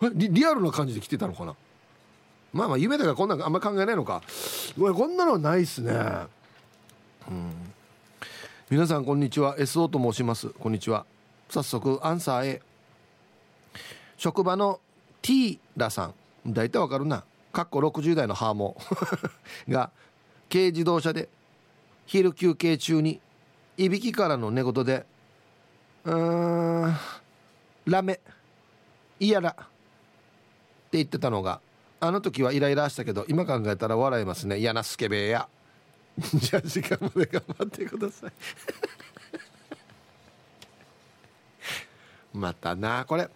[0.00, 0.10] ら。
[0.14, 1.56] リリアルな感じで来てたのかな？
[2.52, 4.22] まあまあ夢だからこんなあんま考えないのか。
[4.76, 5.92] こんなのはないっすね。
[7.28, 7.73] うん。
[8.70, 9.58] 皆さんこんにちは。
[9.58, 10.48] SO と申します。
[10.48, 11.04] こんにちは。
[11.50, 12.62] 早速アンサー A
[14.16, 14.80] 職場の
[15.20, 16.14] T ラさん。
[16.46, 17.24] 大体わかるな。
[17.52, 18.74] かっこ60代のハーモ
[19.68, 19.90] が
[20.50, 21.28] 軽自動車で
[22.06, 23.20] 昼休憩中に
[23.76, 25.04] いびきからの寝言で
[26.04, 26.96] 「うーん
[27.84, 28.18] ラメ
[29.20, 29.64] 嫌だ」って
[30.92, 31.60] 言ってたのが
[32.00, 34.58] あの時はイライラしたけど今考えたら笑いますね。
[34.58, 35.48] 嫌なスケベや。
[36.34, 38.32] じゃあ時間まで頑張ってください。
[42.36, 43.28] またなこれ。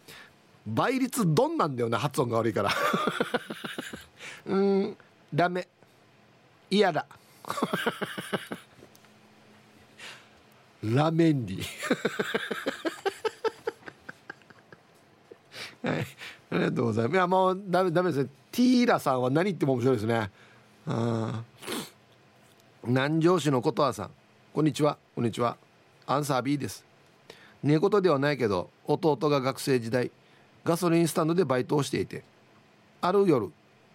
[0.66, 2.70] 倍率どんなんだよな発音が悪いから。
[4.46, 4.96] うん
[5.34, 5.66] ダメ。
[6.70, 7.06] 嫌だ。
[10.82, 11.62] ラメンリ
[15.82, 16.06] はい。
[16.50, 17.14] ありがとうございます。
[17.14, 18.30] いやもうダメダメですね。
[18.52, 20.30] ティーラさんは何言っても面白いですね。
[20.86, 21.44] うん
[22.84, 24.10] 南城市のことわさん。
[24.54, 24.98] こんにちは。
[25.14, 25.56] こんにちは。
[26.06, 26.84] アンサー B です。
[27.62, 30.12] 寝言ではないけど弟が学生時代
[30.64, 32.22] ガソリンスタンドでバイトをしていて
[33.00, 33.50] ある夜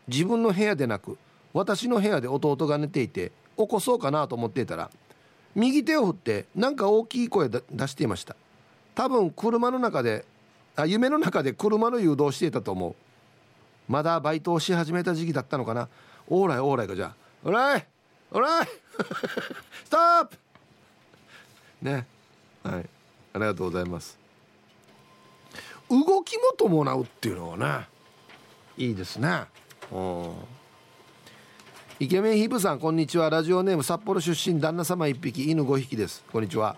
[0.09, 1.17] 自分の部屋でなく
[1.53, 4.91] 私の部屋で弟が寝ていて起こそうかなと思っていたら
[5.55, 8.35] 右手を振って何か大きい声出していました。
[8.95, 10.25] 多分車の中で
[10.75, 12.95] あ夢の中で車の誘導していたと思う。
[13.87, 15.87] まだバイトをし始めた時期だったのかな。
[16.27, 17.15] オーライオーライかじゃあ
[17.45, 17.92] オーライ
[18.33, 20.37] オーライストップ
[21.83, 22.07] ね。
[22.63, 22.89] はい。
[23.33, 24.17] ありがとうございます。
[25.87, 27.87] 動きも伴うっていうのはね
[28.75, 29.43] いいですね。
[31.99, 33.29] イケメンヒブさんこんにちは。
[33.29, 36.23] ラジオネーム札幌出身旦那様1匹犬5匹です。
[36.31, 36.75] こんにちは。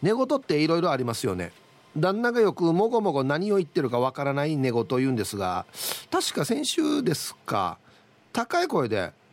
[0.00, 1.52] 寝言っていろいろありますよね。
[1.94, 5.64] 旦那がよくもごもご何を言ってるかわからない寝言を言うんですが
[6.10, 7.78] 確か先週ですか
[8.34, 9.12] 高い声で「」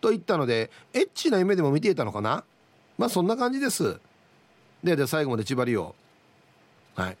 [0.00, 2.44] と言ったのでエッチな夢でも見ていたのかな？
[2.98, 3.98] まあそんな感じです。
[4.82, 5.94] でで最後まで縛りを
[6.94, 7.16] はい。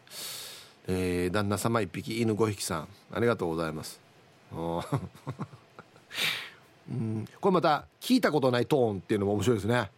[0.88, 2.88] えー、旦那様1匹犬5匹さん。
[3.12, 4.00] ありがとうございます。
[4.52, 4.80] う
[6.94, 7.28] ん。
[7.40, 9.90] これまた聞いたことないトーンっていうのも面白いですね。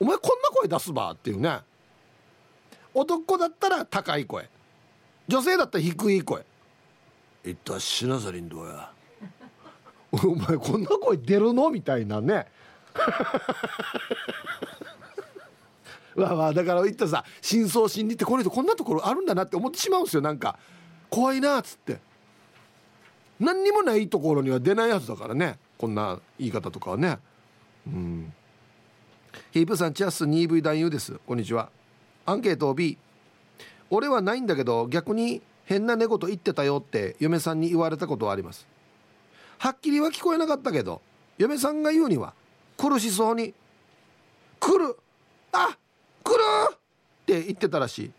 [0.00, 1.60] お前こんな声出すばっていうね。
[2.92, 4.48] 男だったら高い声。
[5.26, 6.44] 女性だったら低い声
[7.46, 8.92] 「いったしなさりんどうや」
[10.24, 11.70] お前こんな声出るの？
[11.70, 12.46] みたいなね。
[16.14, 20.58] わあわあだから言ったさ深層心理ってこの人こんなところあるんだなって思ってしまうんですよなんか。
[21.10, 22.00] 怖いなっつって。
[23.40, 25.58] 何にもないところには出ないやつだからね。
[25.76, 27.18] こんな言い方とかはね。
[27.86, 28.32] うん。
[29.50, 31.18] ヒープさんチャス 2V 男優です。
[31.26, 31.70] こんにちは。
[32.26, 32.96] アンケート B
[33.90, 38.66] 俺はないんだけど逆に変な寝言言ってたよって嫁さんに言われたことはあります。
[39.58, 41.00] はっきりは聞こえなかったけど
[41.38, 42.34] 嫁さんが言うには
[42.76, 43.54] 苦しそうに
[44.60, 44.96] 「来る
[45.52, 45.76] あ
[46.22, 46.42] 来る!」
[46.74, 46.78] っ
[47.26, 48.10] て言ってたらしい。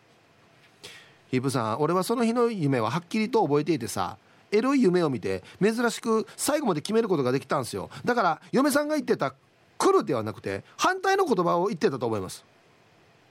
[1.31, 4.17] ヒープさん俺はその日の夢ははっきりと覚えていてさ
[4.51, 7.89] エロい夢を見て珍しく最後まで決めることができたんですよ。
[8.05, 9.33] だから嫁さんが言ってた
[9.77, 12.45] 「来る」ではなくて反対の言葉を言ってたと思います。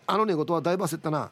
[0.06, 1.30] あの寝言はだいぶ焦ったな。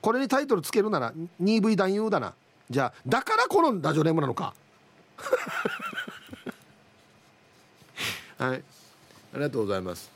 [0.00, 2.32] これにタイトルつけるなら 2V 男優だな。
[2.70, 4.54] じゃあだからこのラジオネームなのか。
[8.38, 8.62] はい。
[9.34, 10.10] ありがとうございます。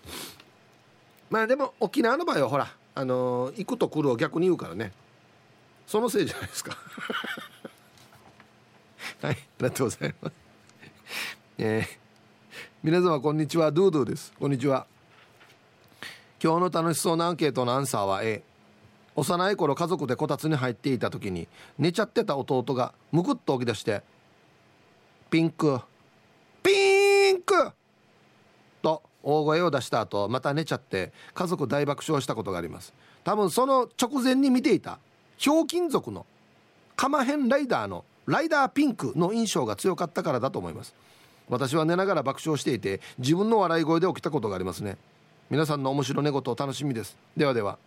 [1.29, 4.93] まあでも沖縄の場合はほらあのー、行くと来るを逆に言うからね。
[5.87, 6.77] そのせいじゃないですか。
[9.23, 10.35] はいありがとうございます。
[11.59, 11.87] えー、
[12.83, 13.73] 皆様こんにちは。
[13.73, 14.33] ドゥドゥです。
[14.39, 14.87] こんにちは。
[16.43, 18.43] 今日の楽しそうなアンケートのアンサーは A
[19.15, 21.49] 幼い頃家族でこたつに入っていた時に
[21.79, 24.03] 寝ちゃってた弟がむくっと起き出して
[25.31, 25.81] 「ピンク
[26.63, 27.73] ピンク!」
[28.83, 32.93] と大声を出した後また寝ちゃって家族大爆笑したことがあります。
[33.25, 34.99] 多分その直前に見ていた
[35.37, 36.27] ひょうきん族の
[36.97, 40.95] カマヘンライダーのライダーピンクの印象が強かったからだと思います。
[41.49, 44.97] 私は寝ながら爆笑していて自分の笑い声で起きたことがありますね。
[45.51, 47.17] 皆さんの面白寝言を楽しみです。
[47.37, 47.79] ではでは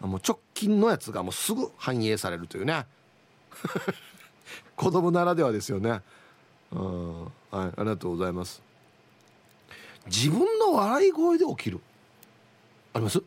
[0.00, 2.86] もう直近のやつがもうすぐ反映されるというね。
[4.76, 6.00] 子供ならではですよね。
[6.72, 7.24] うん。
[7.24, 8.63] はいありがとうございます。
[10.06, 11.80] 自分の笑い声で起きる。
[12.92, 13.22] あります？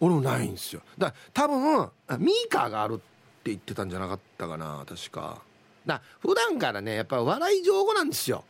[0.00, 0.82] 俺もないんですよ。
[0.98, 3.02] だ多分ミーカーがあるって
[3.50, 5.42] 言ってたんじゃなかったかな確か。
[5.86, 8.44] だ普段からねやっぱ笑い上手なんですよ。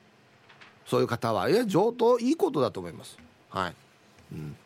[0.86, 1.48] そういう方は。
[1.48, 3.18] いや上等いいことだと思います。
[3.50, 3.74] はい、
[4.32, 4.56] うん、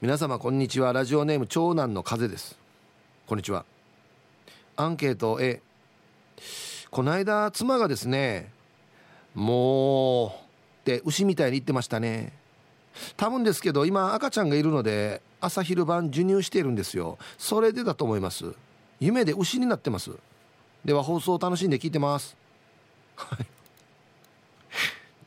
[0.00, 0.92] 皆様こんにちは。
[0.92, 2.56] ラジオネーム長男の風です。
[3.26, 3.64] こんにちは。
[4.76, 5.60] アンケート A
[6.90, 8.50] この間妻がですね
[9.34, 10.30] もう
[10.82, 12.32] って牛みたいに言ってましたね。
[13.16, 17.18] 多分ですけど今赤ちゃんがいるので朝昼晩授乳しているんですよ。
[17.38, 18.52] それでだと思います。
[19.00, 20.10] 夢で牛になってます。
[20.84, 22.36] では放送を楽しんで聞いてます。
[23.16, 23.46] はい。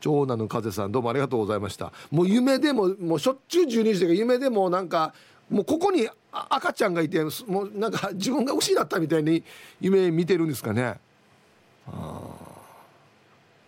[0.02, 1.92] 長男の風さんどうもありがとうございました。
[2.12, 5.14] もう夢でももうしょっちゅう12時で夢でもなんか
[5.50, 9.44] もうここに赤ちゃんがいてもうなんか自分が牛だったみたいに
[9.80, 11.00] 夢見てるんですかね。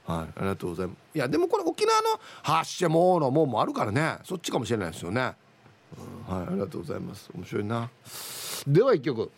[0.08, 0.98] はい、ありがとうございます。
[1.16, 4.18] いやでもこれ沖縄の発射ものもうもあるからね。
[4.24, 5.34] そっちかもしれないですよね、はい。
[6.30, 7.30] ありがとうございます。
[7.36, 7.90] 面白いな。
[8.66, 9.30] では1曲。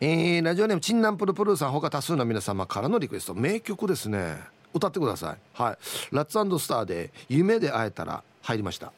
[0.00, 3.34] えー、ラジオネームチンナンプルプルーさん他多数の皆様からのリクエスト。
[3.34, 4.36] 名曲ですね。
[4.74, 5.38] 歌ってください。
[5.54, 5.78] はい。
[6.14, 8.92] ラッツスターで「夢で会えたら」入りました。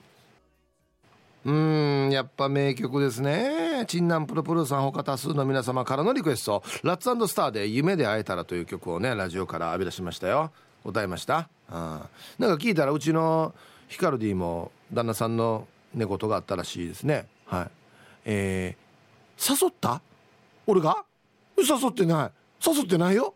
[1.45, 3.84] うんやっぱ名曲ですね。
[3.86, 6.62] チンナンプルプルさん他多数の皆様からのリクエスト。
[6.82, 10.51] ラッツスターで「夢で会えたら」という曲をねラジオから浴び出しましたよ。
[10.86, 11.49] 歌いました？
[11.68, 13.55] あなんか聞いたらうちの
[13.88, 17.26] ヒカルディも旦那さんの寝言があったらしいですね。
[17.47, 17.70] はい。
[18.24, 20.01] えー、誘った？
[20.66, 21.05] 俺が？
[21.59, 22.30] 誘ってない。
[22.66, 23.34] 誘ってないよ？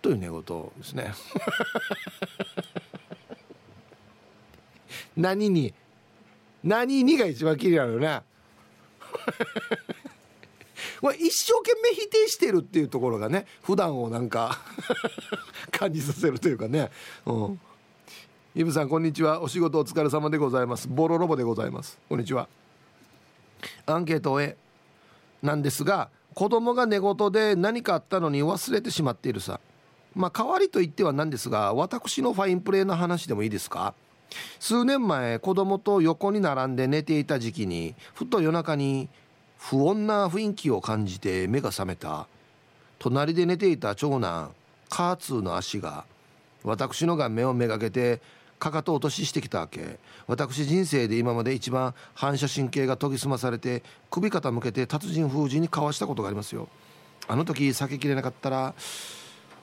[0.00, 0.42] という寝言
[0.78, 1.12] ですね。
[5.16, 5.74] 何に
[6.64, 8.22] 何にが一番気になるよね。
[11.18, 14.58] 一生懸命否定してるっていうところがね普段をなんか
[15.70, 16.90] 感じさせるというかね。
[17.26, 17.60] うん。
[18.54, 19.40] イブさんこんにちは。
[19.42, 20.86] お仕事お疲れ様でございます。
[20.88, 21.98] ボロロボでございます。
[22.08, 22.48] こんにちは。
[23.86, 24.56] アンケートを終え
[25.42, 29.60] なんですが子供が寝言で何かあったのに忘れてしまっているさ。
[30.14, 33.94] まあ代わりと言ってはなんですが私のファインプレーの話でもいいですか？
[34.60, 39.08] 数年前子供と横に並んで寝ていた時期にふと夜中に
[39.58, 42.26] 不穏な雰囲気を感じて目が覚めた。
[42.98, 44.52] 隣で寝ていた長男
[44.88, 46.04] カーツーの足が
[46.62, 48.20] 私の顔面をめがけて
[48.60, 49.98] かかと落とししてきたわけ。
[50.28, 56.68] 私人生で今まで一番反射神経が研ぎ澄まされて首肩向けて達人封じにかわしたことがありますよ。
[57.26, 58.74] あの時避けきれなかったら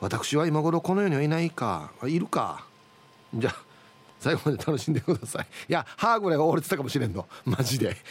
[0.01, 2.65] 私は今頃この世にはいないかいるか。
[3.33, 3.68] じゃあ
[4.19, 5.47] 最後まで楽しんでください。
[5.69, 7.27] いや歯ぐらいが折れてたかもしれんの。
[7.45, 7.95] マジで。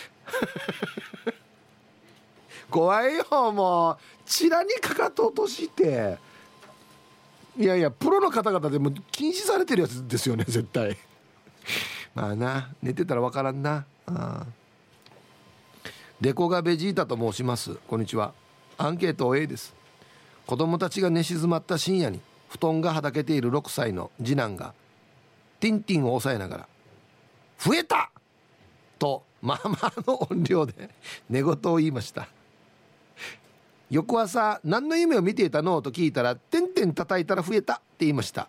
[2.70, 3.98] 怖いよもう。
[4.24, 6.18] チラにかかと落として。
[7.58, 10.96] いやいやプロの方々でも禁止されてるやつですよね絶対。
[12.14, 13.84] まあな寝てたら分からんな。
[14.06, 14.46] あ
[16.20, 17.74] デコがベジータと申します。
[17.86, 18.32] こんにちは。
[18.76, 19.74] アンケート A です。
[20.46, 24.72] 子供たちが寝静まった深夜に布団がはだけている6歳の次男が
[25.60, 26.68] ティンティンを押さえながら
[27.58, 28.10] 「増えた!」
[28.98, 30.90] とまあまあの音量で
[31.28, 32.28] 寝言を言いました。
[33.90, 35.80] 翌朝何の夢を見ていたの？
[35.80, 38.48] と聞いたら「てんてん叩いたら増えた」って言いました。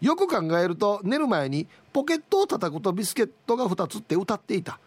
[0.00, 4.80] よく考えると寝る前にポケットを叩くとビスケットが2つって歌っていた。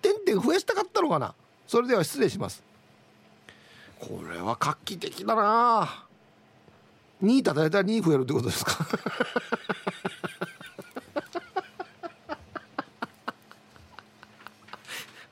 [0.00, 1.34] てんてん増やしたかったのかな？
[1.66, 2.62] それでは失礼します。
[3.98, 6.06] これは画期的だな
[7.22, 8.86] 2叩いたら2増えるってことですか？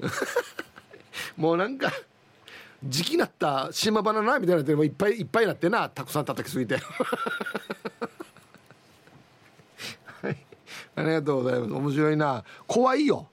[1.37, 1.93] もうなんか
[2.83, 6.77] 時期なった島バナナみたいなのもいっぱいいっぱいなってなたくさん叩きすぎて。
[10.23, 10.37] はい。
[10.97, 11.73] ありがとうございます。
[11.73, 12.45] 面白いな。
[12.67, 13.27] 怖いよ。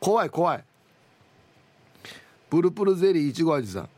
[0.00, 0.64] 怖い怖い。
[2.50, 3.88] プルプルゼリーいちご味さん。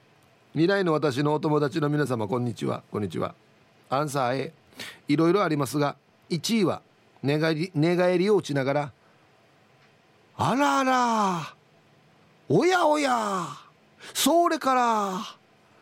[0.53, 2.82] 未来の私のお友達の皆様こんにちは。
[2.91, 3.34] こんにちは。
[3.89, 4.53] アンサー A
[5.09, 5.97] いろいろありますが
[6.30, 6.82] 1位は
[7.22, 8.93] 寝返り寝返りを打ちながら
[10.37, 11.55] あらあら
[12.49, 13.47] おやおや
[14.14, 15.20] それから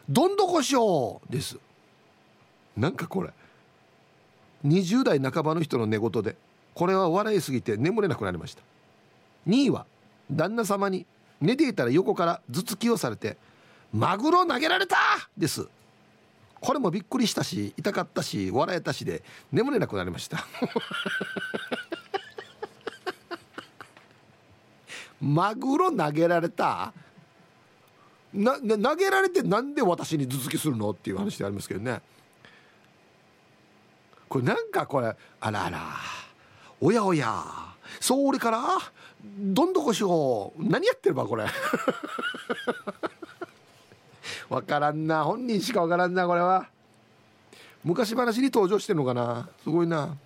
[0.09, 1.59] どんどこしょうです。
[2.77, 3.31] なんかこれ
[4.67, 6.37] 20代半ばの人の寝言で
[6.75, 8.63] これは笑いすぎて眠れなくなりました。
[9.47, 9.87] 2位は
[10.31, 11.07] 旦那様に
[11.41, 13.37] 寝ていたら横から頭突きをされて
[13.93, 14.97] 「マグロ投げられた!」
[15.37, 15.69] です。
[16.61, 20.47] これもびっくりしたし痛かったし笑えたしで眠れなくなりました。
[25.25, 26.93] マグロ投げられた？
[28.35, 32.03] な投げられてなんで私に頭突きするのっていう話でありますけどね。
[34.29, 35.81] これなんかこれあらあら
[36.81, 37.43] おやおや
[38.01, 38.61] それから
[39.25, 41.47] どんどこしよう何やってればこれ？
[44.51, 46.69] わからんな本人しかわからんなこれは。
[47.83, 49.49] 昔話に登場してるのかな？
[49.63, 50.17] すごいな。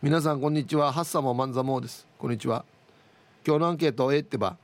[0.00, 0.92] 皆さんこんにちは。
[0.92, 2.06] ハッサモマンザモです。
[2.16, 2.64] こんにちは。
[3.46, 4.56] 今日のアンケートえってば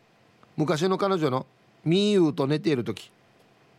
[0.57, 1.47] 昔の彼女の
[1.85, 3.11] みーゆうと寝ている時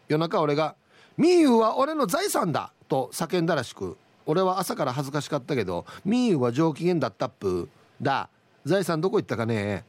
[0.07, 0.75] 夜中俺が
[1.17, 7.67] 「みーゆうは俺の財産だ!」と叫んだらしく俺は朝から恥ずかしかったけどみーゆうは上機嫌だったっぷ
[8.01, 8.29] だ。
[8.63, 9.83] 財産どこ行ったかね。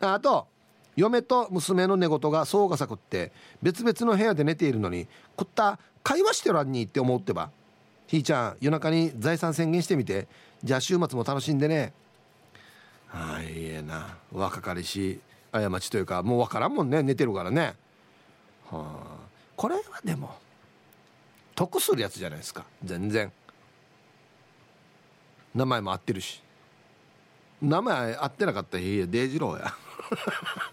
[0.00, 0.46] あと
[0.94, 3.32] 嫁と娘の寝言がそうがさくって
[3.62, 7.50] 別々の部屋で寝ているのに食った会話してらんにって思ってば。
[8.06, 10.28] ひーちゃん夜中に財産宣言してみて。
[10.62, 11.92] じゃあ週末も楽しんでね。
[13.14, 14.16] はいいえな。
[14.32, 15.20] 若かりし
[15.52, 17.00] 過ちというかもう分からんもんね。
[17.04, 17.74] 寝てるからね。
[18.68, 19.24] はあ。
[19.54, 20.34] これはでも
[21.54, 22.64] 得するやつじゃないですか。
[22.82, 23.30] 全然。
[25.54, 26.42] 名前も合ってるし。
[27.62, 29.06] 名前合ってなかったらいいや。
[29.06, 29.72] デイジローや。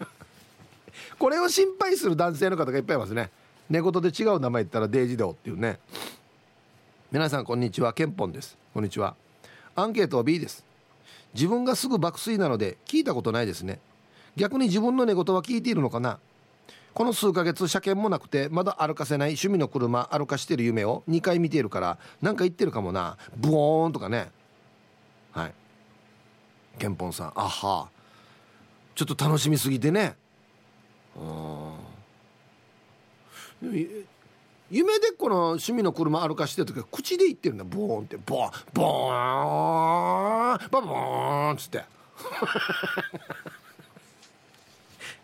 [1.20, 3.30] これを心配する男性の方がいっぱいいますね。
[3.70, 5.78] 寝言で違う名前言ったらデイジローっていうね。
[7.12, 7.92] 皆さんこんにちは。
[7.92, 8.58] ケンポンです。
[8.74, 9.14] こんにちは。
[9.76, 10.71] アンケートは B です。
[11.34, 13.80] 自分がすぐ爆睡なので聞いたことないですね。
[14.36, 16.18] 逆に自分の寝言は聞いているのかな。
[16.94, 23.16] この数ヶ月車検もなくてまだ歩かせない趣味の車歩かしてる夢を2回見ているから何か言ってるかもな。
[23.36, 24.30] ブオーンとかね。
[25.32, 25.54] はい。
[26.78, 27.88] ケンポンさんあは。
[28.94, 30.16] ちょっと楽しみすぎてね。
[31.16, 31.72] うん。
[34.72, 37.64] 夢でこの趣味の車歩かしてる時口で言ってるんだ。
[37.64, 38.16] ボーンって。
[38.16, 38.52] ボーン。
[38.72, 40.58] ボーン。
[40.70, 41.52] ボーン。
[41.52, 41.84] っつって。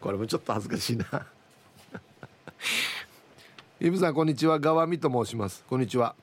[0.03, 1.07] これもちょっと恥ずかしいな。
[3.81, 4.61] イブさんこんにちは。
[4.61, 5.65] 川見と申します。
[5.67, 6.15] こんにちは。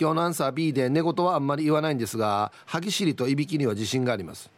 [0.00, 4.50] 今日のアンサー B で寝言はあんまり言わないんですが歯ぎしりといびきには自信があります。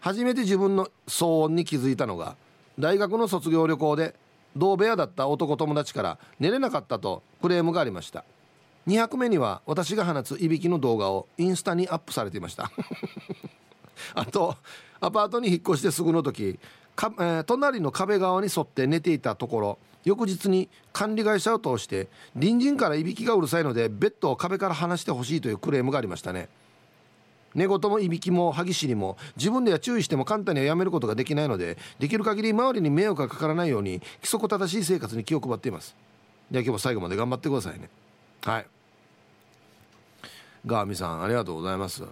[0.00, 2.36] 初めて自分の騒音に気づいたのが
[2.78, 4.14] 大学の卒業旅行で
[4.56, 8.24] 同部屋だった男友達から寝れなかったとクレームがありました。
[8.86, 12.70] 2泊目には私が放ついびきの動画をインスタにアップされていました。
[14.14, 14.56] あと
[15.00, 16.58] アパートに引っ越してすぐの時
[16.94, 26.48] か、えー、隣の壁側に沿って寝ていたところ翌日に管理会社を通して隣人からいびきがうるさいのでベッドを壁から離してほしいというクレームがありましたね。
[27.56, 35.96] 寝言もいびきも歯ぎしりも自分では注意しても簡単にはやめることができないのでできる限り周りに迷惑がかからないように規則正しい生活に気を配っています。
[36.50, 37.90] では今日も最後まで頑張ってくださいね。
[38.44, 38.66] はい。
[40.64, 42.04] ガーミさんありがとうございます。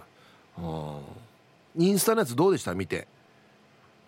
[1.77, 2.73] インスタのやつどうでした？
[2.73, 3.07] 見て。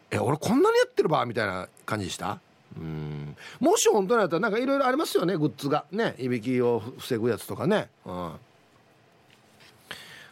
[0.10, 1.26] え俺こんなにやってるば？
[1.26, 2.40] みたいな感じでした？
[2.78, 3.36] うん。
[3.60, 5.86] もし本当にやったらなんかいろいろありますよねグッズが。
[5.92, 6.16] ね。
[6.18, 7.90] いびきを防ぐやつとかね。
[8.06, 8.32] うん。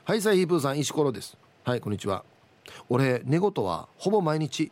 [0.06, 1.36] はいサイヒープーさん石ころです。
[1.64, 2.24] はいこんにちは。
[2.89, 4.72] 俺寝言はほぼ毎日。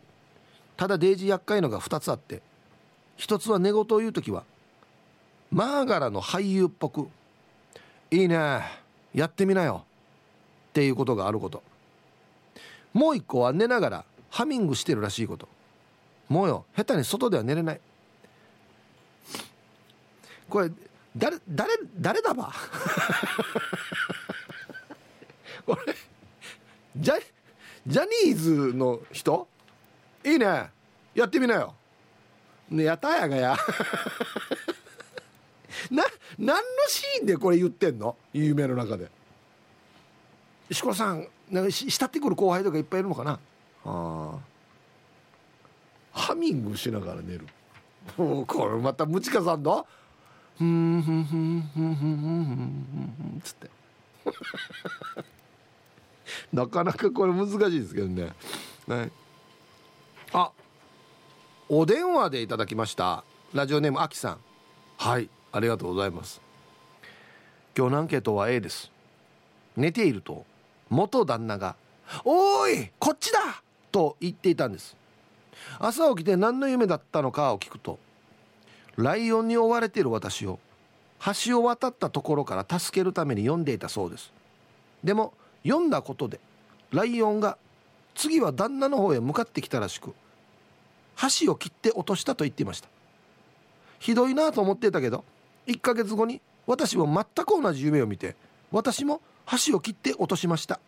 [0.78, 2.44] ただデイジー厄介のが2つあって
[3.18, 4.44] 1つは寝言を言う時は
[5.52, 7.08] マーガラの俳優っぽく
[8.12, 8.62] 「いいね
[9.16, 9.86] やってみなよ」
[10.70, 11.64] っていうことがあること。
[12.94, 15.48] もう一個は寝ながらハミングしてるらしいこと。
[16.30, 17.82] もうよ下手に外では寝れない。
[20.48, 20.70] これ
[21.18, 22.54] 誰誰誰だば？
[25.66, 25.96] これ。
[26.96, 27.22] ジャ
[27.86, 29.48] ジャニーズの人？
[30.24, 30.70] いいね。
[31.14, 31.76] やってみなよ。
[32.70, 33.58] ねやたやがや。
[35.92, 36.04] な
[36.38, 38.16] 何のシーンでこれ言ってんの？
[38.32, 39.12] 夢の中で。
[40.70, 43.32] 石ころさんなんか慕ってくる後輩とかいっぱいいるのかな？
[43.32, 43.40] あ
[43.86, 44.40] あ
[46.14, 47.48] ハミングしながら寝る。
[48.18, 49.86] もうこれまたムチカさんの
[50.58, 53.70] 「ふんふんふんふんふんふんふん」つって。
[56.54, 58.34] なかなかこれ難しいですけどね、
[58.88, 59.12] はい、
[60.34, 60.52] あ
[61.70, 63.24] お電話でいただきました。
[63.54, 64.38] ラジオネームあきさん。
[64.98, 66.42] はいありがとうございます。
[67.78, 68.92] 今日のアンケートは A です。
[69.76, 70.46] 寝ていると
[70.90, 71.76] 元旦那が
[72.26, 74.96] 「おいこっちだ!」と言っていたんです。
[75.80, 78.00] 朝起きて何の夢だったのかを聞くと
[78.98, 80.60] ライオンに追われている私を
[81.46, 84.32] 橋を渡ったところから助けるために読んでいたそうです。
[85.04, 86.40] でも読んだことで
[86.92, 87.58] ライオンが
[88.16, 90.14] 次は旦那の方へ向かってきたらしく
[91.42, 92.88] 橋を切って落としたと言っていました。
[94.00, 95.24] ひどいなと思ってたけど
[95.68, 98.36] 1ヶ月後に私も全く同じ夢を見て
[98.72, 99.22] 私も
[99.68, 100.80] 橋を切って落としました。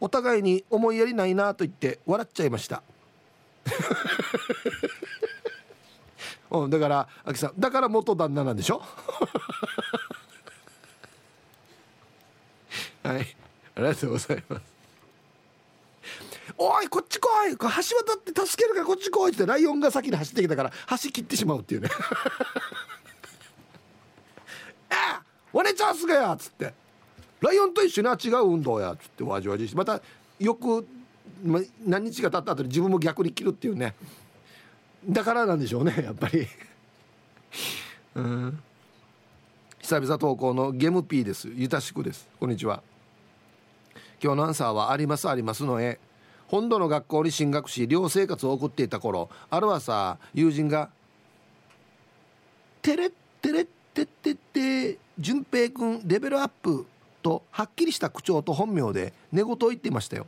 [0.00, 2.82] お互いに思いやりないなと言って笑っちゃいました。
[6.50, 8.82] うん、だから秋さんだから元旦那なんでしょ？
[13.02, 13.36] はい。
[13.76, 14.62] ありがとうございます。
[16.56, 17.56] おいこっち来い。
[17.56, 19.32] 橋渡って助けるからこっち来い。
[19.32, 21.88] ってライオンが先に走ってきたから橋切ってしまうっていうね。
[24.90, 25.22] あ
[25.52, 26.72] お姉ちゃんすがやっつって。
[27.40, 29.76] ライオンと一緒に違う運動やっつってわじわじして。
[29.76, 30.00] また
[30.38, 30.86] よく
[31.42, 33.94] ま、何日か経った後に自分も逆に切るっていうね。
[35.08, 36.46] だからなんでしょうねやっぱり。
[38.14, 38.62] うん。
[39.80, 41.48] 久々投稿のゲムピーです。
[41.54, 42.28] ゆたしくです。
[42.38, 42.82] こんにちは。
[44.24, 46.00] 今日のアンサーはありますありますの絵
[46.48, 50.88] 本土の学校に進学し寮生活を送っていた頃ある朝友人が
[52.80, 53.12] 「テレッ
[53.42, 54.38] テレッテッテッ
[54.94, 56.86] テ淳平君レベルアップ」
[57.22, 60.26] とはっきりした口調と本名で寝言を言っていましたよ。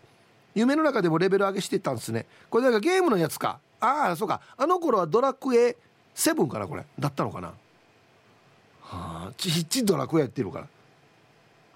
[0.54, 2.26] 夢の中でもレベル上げしてたんですね。
[2.50, 3.60] これだからゲームのやつか。
[3.80, 4.42] ああそうか。
[4.58, 5.76] あの頃はドラクエ
[6.14, 6.84] 7かなこれ。
[6.98, 7.48] だったのかな。
[7.48, 7.54] は
[9.30, 10.68] あちっちドラクエやってるから。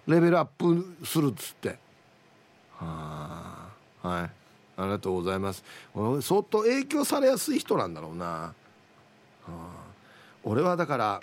[0.07, 1.89] レベルアップするっつって。
[2.85, 3.70] は
[4.03, 4.07] い。
[4.07, 4.31] あ
[4.85, 5.62] りがとうございます。
[5.95, 8.55] 相当影響されやすい人なんだろうな、
[10.43, 11.20] 俺はだから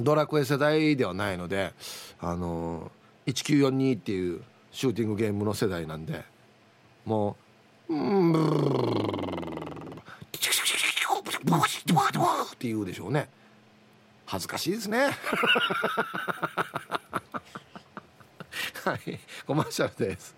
[0.00, 1.72] ドラクエ世代ではないので
[2.20, 2.90] あの
[3.26, 6.24] 1942っていうシューティングゲームの世代なんで
[7.04, 7.36] も
[7.88, 8.38] う「うんブ
[12.52, 13.28] って言うでしょうね。
[14.26, 15.08] 恥ずかしいですね。
[18.84, 18.98] はい。
[19.46, 20.34] コマーシャルです。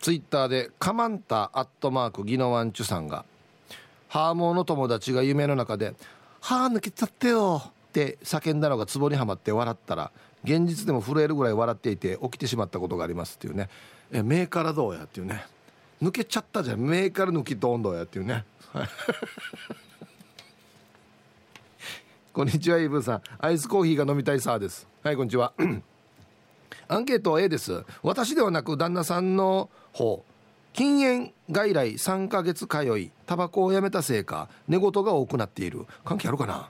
[0.00, 3.24] ツイッターでカマンタアットマークギノワンチュさんが
[4.08, 5.94] ハーモンの友達が夢の中で
[6.40, 10.10] 「歯抜けちゃってよ」って叫んだのがツボにはまって笑ったら
[10.42, 13.68] 現実でも震えるぐらい笑っていて起きてしまったことがありますっていうね。
[14.10, 15.04] え目からどうや？
[15.04, 15.44] っていうね。
[16.02, 16.80] 抜けちゃったじゃん。
[16.80, 18.04] 目から抜きどんどうや？
[18.04, 18.44] っていうね。
[22.32, 23.22] こんにちはイブさん。
[23.38, 24.88] アイスコーヒーが飲みたいさです。
[25.02, 25.52] はいこんにちは。
[26.92, 27.84] アンケート A です。
[28.02, 30.24] 私ではなく旦那さんの方。
[30.72, 33.12] 禁煙外来3ヶ月通い。
[33.26, 35.86] タバコをやめたせいか寝言が多くなっている。
[36.04, 36.68] 関係あるかな？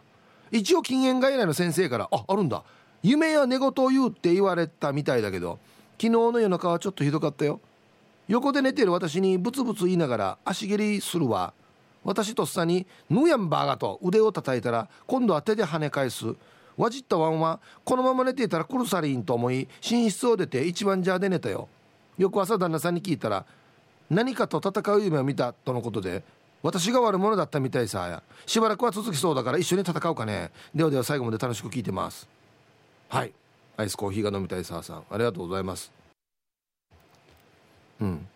[0.51, 2.63] 一応禁煙外来の先生からああるんだ。
[3.03, 5.59] 夢や寝言を言うって言われたみたいだけど
[5.93, 7.59] 昨日の夜中はちょっとひどかったよ。
[8.29, 11.55] 横で寝てる私にブツブツ言いながら足蹴りするわ。
[12.05, 16.35] 私とっさに「ヌーヤンバーガー」と腕を叩いたら今度は手で跳ね返す。
[16.81, 21.69] わじったワンはこのまま寝ていたら殺されんと思い寝室を出て一番ジャーで寝たよ。
[22.17, 23.45] 翌朝旦那さんに聞いたら
[24.09, 26.23] 何かと戦う夢を見たとのことで
[26.63, 30.51] 私が悪者だったみたいさしばらくは続きそうだから一緒に戦うかね。
[30.75, 32.27] ではでは最後まで楽しく聞いてます。
[33.11, 33.33] はい。
[33.77, 35.03] アイスコーヒーが飲みたいさあさん。
[35.11, 35.93] ありがとうございます。
[38.01, 38.27] うん。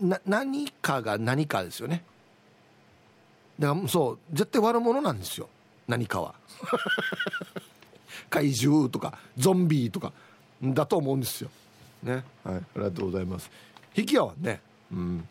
[0.00, 2.02] な何かが何かですよね。
[3.60, 4.18] だからそう。
[4.32, 5.48] 絶対悪者なんですよ。
[5.86, 6.34] 何かは。
[8.30, 10.12] 怪獣とかゾンビとか
[10.62, 11.50] だと思うんですよ。
[12.02, 12.24] ね。
[12.44, 13.50] はいありがとうございます。
[13.94, 14.60] 引き合わね。
[14.92, 15.28] うん。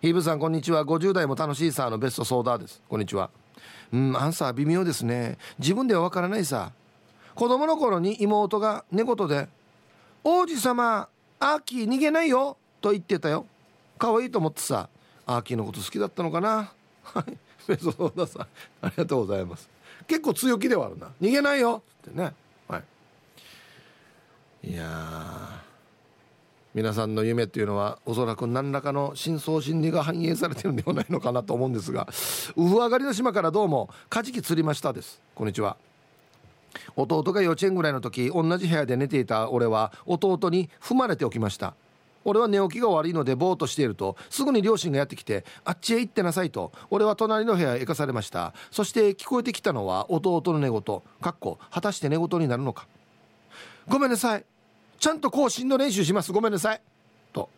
[0.00, 0.84] ヒーブさんこんにちは。
[0.84, 2.80] 50代も楽しいさのベストソーダです。
[2.88, 3.30] こんにちは。
[3.92, 5.38] うんアンサー微妙ですね。
[5.58, 6.72] 自分ではわからないさ。
[7.34, 9.48] 子供の頃に妹が寝言で
[10.24, 11.08] 「王子様
[11.38, 13.46] アーキー逃げないよ」と言ってたよ。
[13.98, 14.88] 可愛いと思ってさ
[15.26, 16.72] アーキーのこと好きだったのかな。
[17.02, 17.38] はい
[17.70, 18.42] ベストソーダさん
[18.82, 19.68] ありがとうございます。
[20.08, 21.08] 結構強気ではあるな。
[21.20, 21.82] 逃げないよ。
[22.08, 22.32] ってね。
[22.66, 22.82] は
[24.64, 24.70] い。
[24.72, 25.62] いや
[26.74, 32.06] 皆さんの夢っていうのはおそらく何らかの深層心理が反映されてるんではないのかなと思うんですが
[32.56, 35.20] ウフ上がりの島からどうもカジキ釣りましたです。
[35.34, 35.76] こんにちは。
[36.94, 41.74] 弟が幼稚園ぐらいの時同じ部屋で寝ていた俺は弟に踏まれておきました。
[42.24, 48.52] 俺は寝起きが悪いのでぼーっとしているとすぐに両親がやってきてあっちへ行ってなさいと俺は隣の部屋へ行かされました。
[48.70, 50.82] そして聞こえてきたのは弟の寝言
[51.20, 52.86] かっこ果たして寝言になるのか。
[53.88, 54.44] ごめんなさい。
[54.98, 56.30] ちゃんと更新の練習します。
[56.32, 56.80] ごめんなさい。
[57.32, 57.48] と。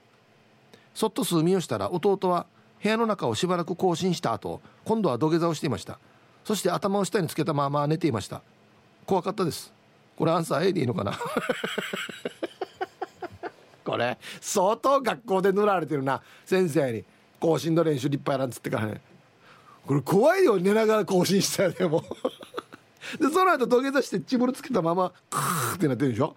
[0.94, 2.46] そっと数見をしたら弟は
[2.82, 5.98] 部屋の中をしばらく更新した後今度は土下座をしていました。
[6.44, 8.42] そして頭を下につけたまま寝ていました。
[9.06, 9.72] 怖かったです。
[10.16, 11.18] これアンサー A でいいのかな？
[13.83, 14.18] これ。
[14.41, 16.22] 相当学校で塗られてるな。
[16.45, 17.05] 先生に
[17.43, 19.01] 更新の練習立派やなんつってからね
[19.85, 22.05] これ怖いよ寝ながら更新したよ でも
[23.18, 26.37] でその後土下座してチブルつけたままクーってなってるでしょ。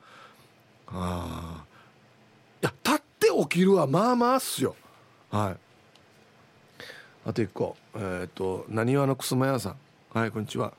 [0.87, 1.65] ああ
[2.61, 4.75] いや立って起きるはまあまあっすよ。
[5.29, 5.57] はい。
[7.27, 7.77] あと一個。
[7.93, 9.77] えっ、ー、となにわのくすま屋さん。
[10.11, 10.73] はいこんにちは。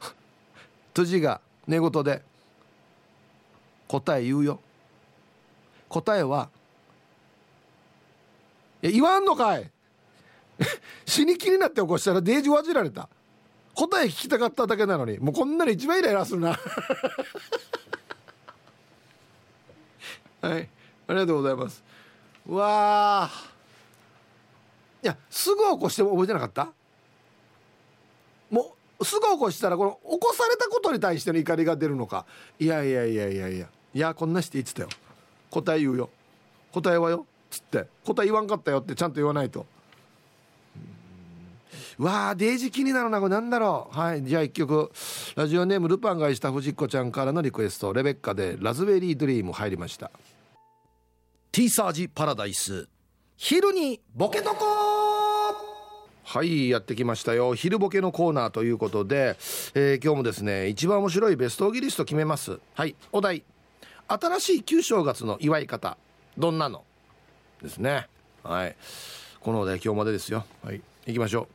[0.94, 2.22] 辻が寝言で
[3.86, 4.60] 答え言うよ。
[5.90, 6.48] 答えは
[8.82, 9.70] いや言わんのかい。
[11.04, 13.08] 死に気になって起こしたらデージわじられた。
[13.74, 15.18] 答え聞きたかっただけなのに。
[15.18, 16.50] もうこんなに一番イライラするな。
[20.42, 20.68] はい。
[21.08, 21.82] ありがとうございます。
[22.46, 23.30] うわ
[25.02, 26.72] いやすぐ起こしても覚えてなかった？
[28.50, 32.24] もうすぐ起こしたらこの起こされたことに対しての怒りが出るのか。
[32.58, 33.68] いやいやいやいやいや。
[33.92, 34.88] いやこんなして言ってたよ。
[35.50, 36.10] 答え言うよ。
[36.72, 37.26] 答えはよ。
[37.50, 37.86] つって。
[38.04, 39.66] 答え言わんかったよってちゃんと言わないと。
[41.98, 43.96] わあデージ気になるなこれなんだろう。
[43.96, 44.24] はい。
[44.24, 44.90] じゃあ一曲。
[45.36, 47.92] ラジオネームルパンがした藤子ちゃんからのリクエスト。
[47.92, 50.10] レベッカでラズベリードリーム入りました。
[51.52, 52.88] ティーサージパラダイス。
[53.36, 54.66] 昼にボケとこ
[56.22, 57.54] はいやってきましたよ。
[57.54, 59.36] 昼ボケのコーナーということで、
[59.74, 62.60] えー、今日もですね一番面白いベストギリスト決めます。
[62.74, 62.94] はい。
[63.12, 63.42] お題
[64.12, 65.96] 新しい旧正月の祝い方
[66.36, 66.82] どんなの？
[67.62, 68.08] ですね。
[68.42, 68.74] はい。
[69.38, 70.44] このお題今日までですよ。
[70.64, 70.80] はい。
[71.06, 71.46] 行きましょう。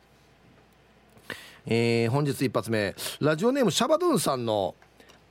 [1.66, 2.94] えー、本日一発目。
[3.20, 4.74] ラジオネームシャバドゥンさんの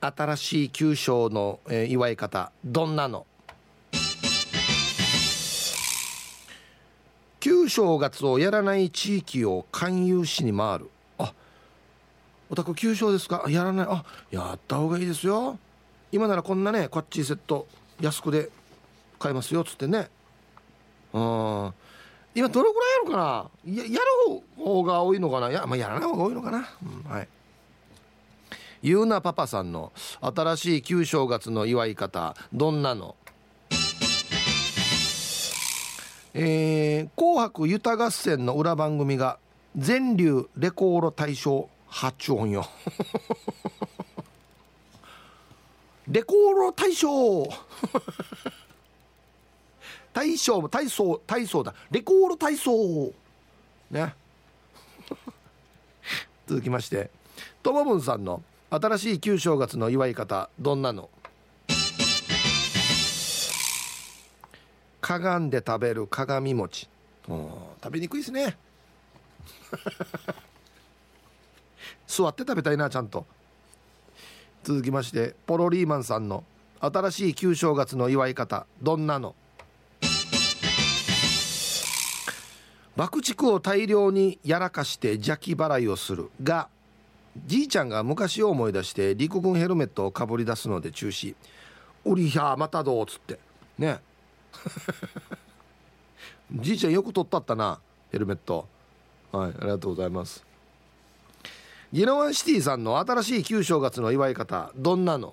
[0.00, 3.26] 新しい旧正の、えー、祝い方どんなの？
[7.40, 10.90] 旧正月をやらない地域を勧誘しに回る。
[11.18, 11.32] あ
[12.50, 13.46] お宅旧正ですか？
[13.48, 13.86] やらない。
[13.90, 15.58] あやった方がいいですよ。
[16.12, 17.66] 今ならこんなねこっちセット
[18.00, 18.50] 安くで
[19.18, 20.08] 買えますよっつってね。
[21.12, 21.72] うん
[22.34, 23.74] 今どのぐらいやるかな？
[23.82, 25.50] ややる方が多いのかな？
[25.50, 26.68] や,、まあ、やらない方が多いのかな、
[27.06, 27.28] うん、はい。
[28.82, 33.16] ゆうなパパさんの新しい旧正月の祝い方どんなの？
[36.34, 39.38] えー、紅白歌合戦の裏番組が
[39.74, 42.68] 全流レコード大賞発音よ。
[46.08, 47.48] レコード大賞。
[50.12, 51.74] 大賞も体操体操だ。
[51.90, 53.12] レコード体操
[53.90, 54.14] ね。
[56.46, 57.10] 続きまして
[57.62, 61.10] ともぶんさんの新しい旧正月の祝い方どんなの？
[65.00, 66.88] かがんで食べる鏡餅。
[67.26, 68.56] 食べにくいですね。
[72.06, 73.26] 座って食べたいなちゃんと。
[74.66, 76.42] 続きましてポロリーマンさんの
[76.80, 79.36] 新しい旧正月の祝い方どんなの？
[82.96, 86.32] 爆竹を大量にやらかして邪気払いをする。
[86.42, 86.68] が
[87.46, 91.36] じいちゃんが昔を思い出して陸軍ヘルメットをかぶり出すので中止
[92.04, 93.38] 「おりひゃまたどう」っつって。
[93.78, 94.00] ね。
[96.50, 97.78] じいちゃんよく取ったったな
[98.10, 98.66] ヘルメット。
[99.30, 100.45] はいありがとうございます。
[101.96, 105.32] ギノワンシティさんの新しい旧正月の祝い方どんなの？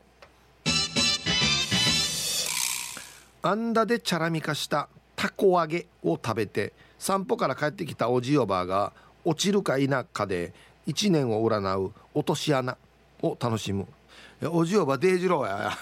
[3.42, 4.88] あんだでチャラミ化した
[5.18, 8.94] たこ揚げを食べて散歩から帰ってきたおじおばあが
[9.26, 10.54] 落ちるか否かで
[10.88, 12.78] 1年を占う落とし穴
[13.22, 13.86] を楽しむ。
[14.42, 15.70] おじおばデイジローや。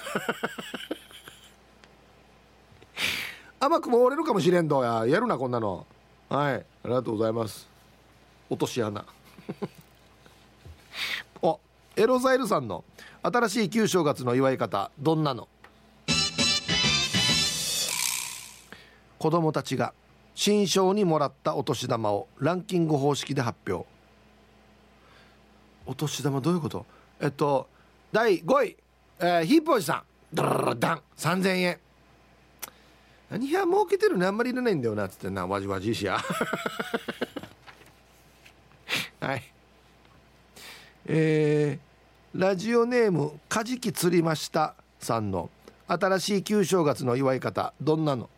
[3.62, 5.06] 甘くも折れるかもしれんどや。
[5.06, 5.86] やるなこんなの。
[6.28, 6.56] はい。
[6.56, 7.70] ありがとうございます。
[8.50, 9.06] 落とし穴。
[11.96, 12.84] エロザイルさんの
[13.22, 15.48] 新しい旧正月の祝い方どんなの？
[19.20, 19.94] 子供たちが
[20.34, 23.86] 新章にもらったお年玉をランキング方式で発表。
[25.86, 26.86] お年玉どういうこと？
[27.20, 27.68] えっと
[28.12, 28.78] 第5位、
[29.20, 30.04] えー、ヒープおじさん。
[30.34, 31.02] ダララダン。
[31.18, 31.80] 3000円。
[33.30, 35.30] 何や儲けてるねあんまりいらないんだよなっつって。
[35.30, 36.18] なわじわじいしや。
[39.20, 39.51] はい。
[41.06, 45.50] えー、ラジオネーム「カジキ釣りました」さんの
[45.88, 48.30] 新しい旧正月の祝い方どんなの？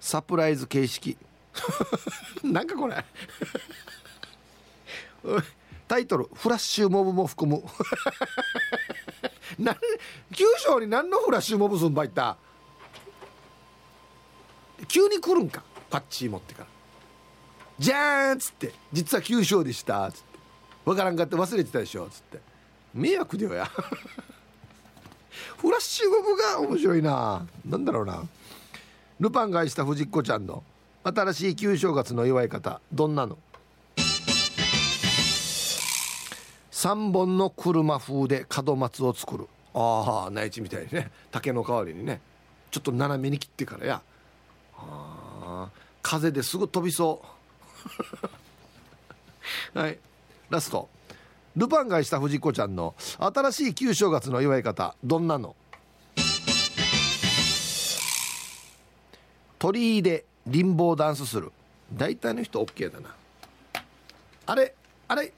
[0.00, 1.16] サプライズ形式。
[2.42, 3.04] なんかこれ。
[5.86, 7.62] タイトル「フラッシュモブも含む」
[9.58, 9.76] な
[10.32, 12.36] 九章に何のフラッシュモブすんばいった？
[14.88, 16.68] 急に来るんかパッチ持ってから
[17.80, 20.38] 「じゃーん!」っつって「実は九章でした」っつって
[20.84, 22.38] 「わからんかって忘れてたでしょ」っつって。
[22.92, 23.66] 迷惑だよや。
[25.56, 27.46] フラッシュモブが面白いな。
[27.64, 28.24] なんだろうな。
[29.20, 30.64] ルパンが愛した藤子ちゃんの。
[31.04, 32.80] 新しい旧正月の祝い方。
[32.92, 33.38] どんなの
[36.72, 39.48] ？3本の車風で門松を作る。
[39.72, 41.12] ああ内地みたいにね。
[41.30, 42.20] 竹の代わりにね。
[42.72, 44.02] ちょっと斜めに切ってからや。
[44.76, 45.68] あ
[46.02, 47.26] 風ですぐ飛びそう。
[49.74, 49.98] はい。
[50.48, 50.88] ラスト。
[51.56, 55.56] ルパンがした藤子ちゃんの新しい旧正月の祝い方どんなの？
[59.58, 61.52] 鳥居でリンボーダンスする。
[61.92, 63.14] 大体の人 OK だな。
[64.46, 64.74] あれ
[65.08, 65.32] あれ？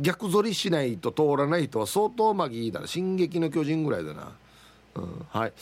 [0.00, 2.86] 逆反りしないと通らない人は相当マギーだな。
[2.86, 4.36] 進撃の巨人ぐらいだな、
[4.96, 5.52] うん、はい。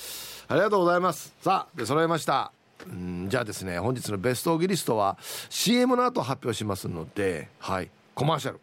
[0.48, 1.32] ありがとうございます。
[1.40, 2.50] さあで揃えました。
[2.86, 3.15] うん。
[3.28, 5.18] じゃあですね本日のベストオギリストは
[5.50, 8.60] CM の後発表しますのではいコマーシャル。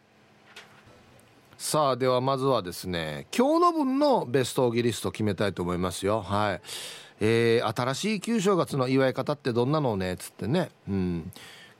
[1.57, 6.21] さあではまずはですね今日の分のベストオギリスト決めたいと思いますよ。
[6.21, 6.61] はい。
[7.19, 10.13] えー、新しい旧正月の祝い方ってどんなのね？
[10.13, 10.71] っつってね。
[10.89, 11.31] うん。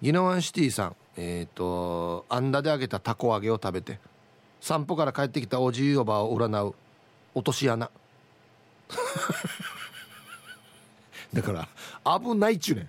[0.01, 0.95] ギノワンシティさん。
[1.17, 3.99] えっ、ー、とあんだで揚げたたこ揚げを食べて
[4.61, 6.75] 散歩から帰ってきたおじいおばを占う
[7.35, 7.89] 落とし穴。
[11.33, 11.67] だから
[12.19, 12.87] 危ないっちゅうね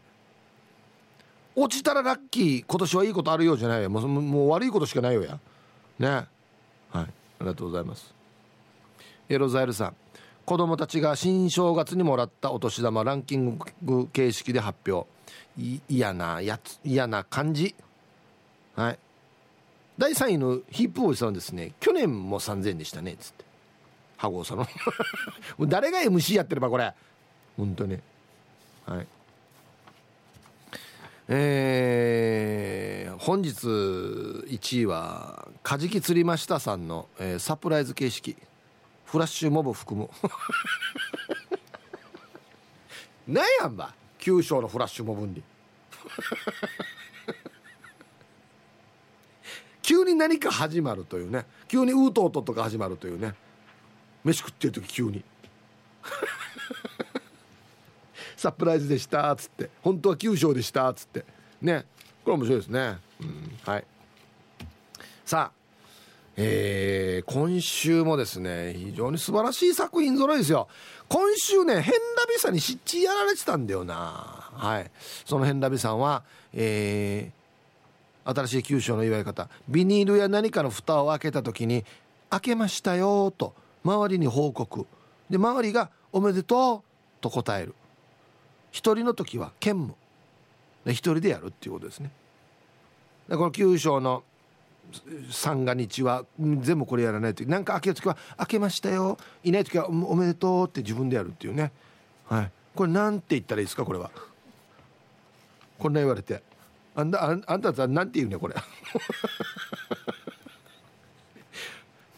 [1.56, 3.88] 落ちたらラッキー今年はいいことあるようじゃないよ。
[3.88, 5.38] もうもう悪いことしかないよや。
[6.00, 6.08] ね。
[6.08, 6.26] はい。
[6.94, 7.06] あ
[7.40, 8.12] りがとうございます。
[9.28, 9.96] エロザイルさん。
[10.44, 15.08] 子供たちが新正月にもらったお年玉ランキング形式で発表。
[15.88, 17.74] 嫌なやつ嫌な感じ。
[18.74, 18.98] はい。
[19.96, 21.72] 第3位のヒップボーイさんですね。
[21.78, 23.44] 去年も3000円でしたねっつって。
[24.16, 24.66] 羽子さんの。
[25.68, 26.92] 誰が MC やってればこれ。
[27.56, 28.00] 本当に。
[28.86, 29.06] はい。
[31.28, 38.36] えー、本日1位は「カジキ釣りました」さんの、えー、サプライズ形式。
[39.06, 40.10] フラッシュモブ含む。
[43.32, 45.42] なんやんば9章のフラッシュモブに。
[49.82, 51.46] 急に何か始まるというね。
[51.68, 53.34] 急にウートートとか始まるというね。
[54.24, 55.22] 飯食ってる時急に。
[58.44, 59.70] サプライズでしたっつって。
[59.82, 61.24] 本当は9章でしたっつって。
[61.62, 61.86] ね。
[62.24, 63.84] これ面白いですね、うん、はい。
[65.24, 65.64] さあ。
[66.36, 70.68] えー、今週もですね非常に素晴らしい作品揃いですよ。
[71.08, 74.50] 今週ねヘンラビさんに湿地やられてたんだよな。
[74.52, 74.90] はい。
[75.24, 79.48] そのヘンラビさんはえー、新しい九州の祝い方。
[79.68, 81.84] ビニールや何かの蓋を開けた時に
[82.28, 83.54] 「開けましたよ」と。
[83.84, 84.86] 周りに報告。
[85.30, 86.82] で周りが「おめでとう」
[87.22, 87.74] と答える。
[88.74, 89.94] 一人の時は兼務。
[90.86, 92.10] 一人でやるっていうことですね。
[93.28, 94.24] でこの九章の
[95.30, 97.44] 三が日は全部これやらないと。
[97.46, 101.70] 何か開ける時は「開けましたよ」いない時は「おめでとう」って自分でやるっていうね。
[102.26, 102.50] はい。
[102.74, 104.10] これなんて言ったらいいですかこれは。
[105.78, 106.42] こんな言われて。
[106.96, 108.56] あんたあんたさなんて言うねこれ。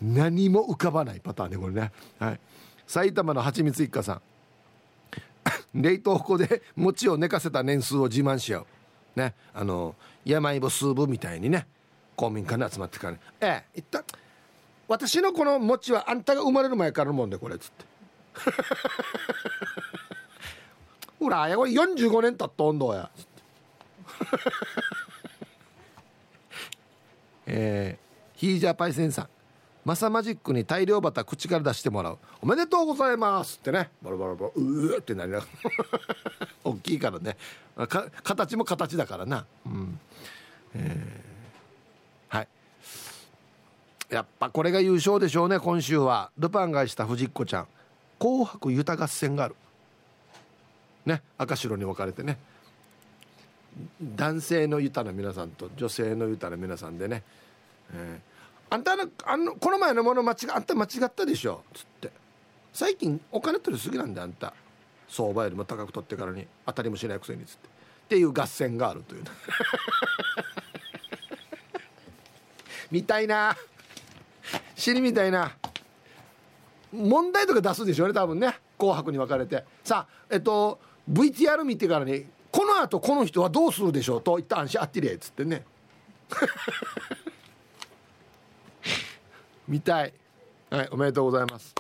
[0.01, 1.93] 何も浮かばないパターンねこれね。
[2.19, 2.41] はい。
[2.87, 4.23] 埼玉のはちみつ一家さん。
[5.77, 8.67] 冷凍庫で餅を寝かせた年数を自慢し合う。
[9.15, 9.35] ね。
[9.55, 11.67] あの山芋スープみたいにね
[12.17, 14.05] 公民館に集まってからね「ええ言った
[14.89, 17.85] 私のこの餅はあんたが生まれる前からのもんでこれ」っつって
[21.21, 23.31] 「ほらやこれ45年経った温度や」つって
[27.47, 29.29] えー、ヒージャーパイセンさん。
[29.87, 32.19] マサマジックに大量バタ口から出してもらう。
[32.43, 33.89] おめでとうございますってね。
[34.03, 35.51] バラバラバラうーってなりながら。
[36.65, 37.37] 大きいからね。
[38.25, 39.47] 形も形だからな。
[39.65, 40.01] うん。
[40.75, 42.49] えー、はい。
[44.11, 46.33] やっぱこれが優勝でしょうね今週は。
[46.37, 47.69] ルパンがした藤子ちゃん
[48.19, 49.55] 「紅白歌合戦」がある。
[51.05, 52.41] ね赤白に分かれてね。
[54.03, 57.23] 男性の歌の皆さんと女性の歌の皆さんでね、
[57.93, 58.36] えー
[58.77, 58.93] あんた
[59.25, 62.13] あのこの前のもの間違あんた間違ったでしょ」つって
[62.75, 64.53] 「最近お金取りすぎなんだあんた。
[65.09, 66.47] 相場よりも高く取ってからに。
[66.67, 67.69] 当たりもしないくせに」つって。
[67.69, 67.71] っ
[68.09, 69.25] ていう合戦があるという。
[72.91, 73.57] みたいな。
[74.75, 75.57] 知りみたいな。
[76.93, 79.65] 問題とか出すでしょうね多分ね「紅白」に分かれて。
[79.85, 80.79] さあえっと
[81.11, 85.65] VTR 見てからに「このあとこの人はどうするでしょう」と言ったんしあってれっつってね。
[89.69, 90.13] 見たい。
[90.71, 91.75] はいおめでとうございます。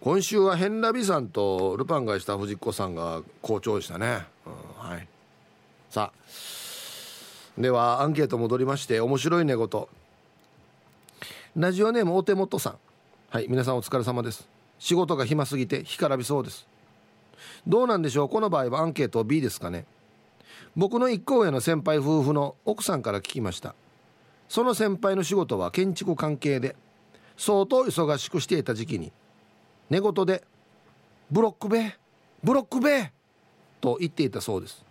[0.00, 5.08] 今週はヘンラビさんとルパンがした藤子さんが好調でしたね、うん、はい。
[5.90, 9.68] さあではアンケート戻りまして面白い寝言
[11.56, 12.78] ラジオネームお手元さん。
[13.30, 14.48] はい皆さんお疲れ様です。
[14.78, 16.66] 仕事が暇すぎて干からびそうです。
[17.66, 18.28] どうなんでしょう？
[18.28, 19.84] この場合はアンケート B ですかね。
[20.76, 23.74] 僕の一個上の先輩夫婦の奥さんから聞きました。
[24.48, 26.74] その先輩の仕事は建築関係で
[27.36, 29.12] 相当忙しくしていた時期に
[29.90, 30.42] 寝言で
[31.30, 31.96] 「ブロック塀
[32.42, 33.12] ブロック塀!」
[33.80, 34.84] と言っていたそうです、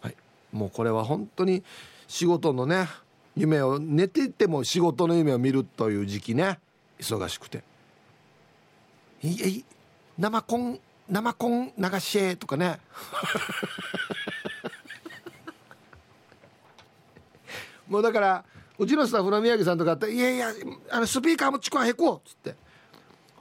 [0.00, 0.16] はい、
[0.52, 1.62] もうこれは本当に
[2.08, 2.88] 仕事のね
[3.36, 6.58] 夢を寝ていても仕事の夢を見るという時期ね
[6.98, 7.62] 忙しくて
[9.22, 9.64] 「いい
[10.18, 12.78] 生コン生コン流しとかね。
[17.88, 18.44] もうだから
[18.80, 20.48] うちのスタッフの宮城さんとかって「いやいや
[20.90, 22.56] あのスピーカーもちくわへこう」っつって。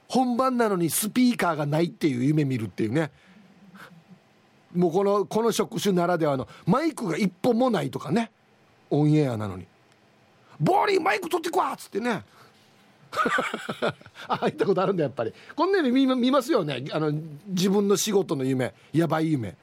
[0.10, 3.12] 本番なのにスピーカーがないっていう夢見るっていうね。
[4.76, 8.32] もうこのこの職種ならではのマイクが一本もないとかね。
[8.90, 9.66] オンエアなのに
[10.60, 12.26] 「ボーリーマイク取ってこわ!」っつってね。
[14.28, 15.34] あ入ったことあるんだやっぱり。
[15.56, 16.84] こんな夢見見ますよね。
[16.92, 17.14] あの
[17.48, 18.74] 自分の仕事の夢。
[18.92, 19.56] やばい夢。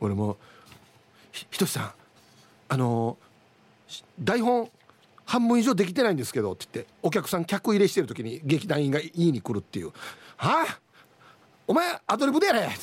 [0.00, 0.36] 俺も
[1.30, 1.92] ひとしさん
[2.70, 3.16] あの
[4.22, 4.70] 台本
[5.24, 9.88] 半分以上できてないんですけどって言ってお客さん客入れしてる時に劇団員が言いに来るっていう。
[10.36, 10.78] はあ？
[11.66, 12.70] お前アドリブでやれ。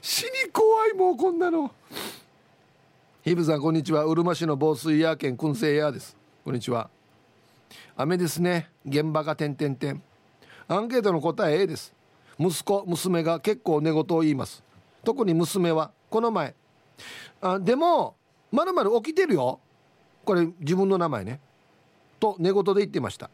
[0.00, 1.72] 死に怖いもうこんなの。
[3.24, 4.04] ヒブさんこんにちは。
[4.04, 6.16] うるま市の防水屋県燻製屋です。
[6.44, 6.88] こんにちは。
[7.96, 8.70] 雨ですね。
[8.86, 10.00] 現場が点々点。
[10.68, 11.92] アンケートの答え A です。
[12.38, 14.62] 息子娘が結構寝言を言います。
[15.02, 16.54] 特に娘はこの前
[17.40, 18.16] あでも
[18.50, 19.60] まるまる起きてるよ。
[20.24, 21.40] これ自分の名前ね。
[22.20, 23.30] と寝言で言ってました。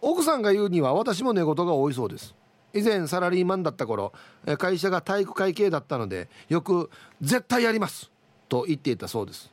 [0.00, 2.34] 奥さんが言うには私も寝言が多いそうです。
[2.74, 4.12] 以前サラリーマンだった頃
[4.58, 6.90] 会社が体育会系だったのでよく
[7.22, 8.10] 「絶対やります」
[8.50, 9.50] と言っていたそうです。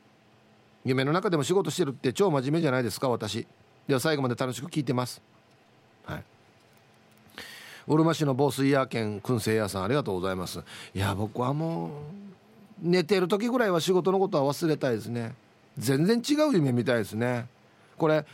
[0.84, 3.46] 夢の中でも仕事してるって超真面目じゃないですか私。
[3.86, 5.22] では最後まで楽しく聞いてます。
[6.04, 6.24] はい。
[7.86, 10.62] うるま市の防水屋兼燻製屋さんありがとうございます。
[10.94, 11.90] いや僕はもう
[12.84, 15.34] 寝てる時ぐらいは仕事のことは忘れたいですね。
[15.78, 17.48] 全然違う夢みたいですね。
[17.96, 18.24] これ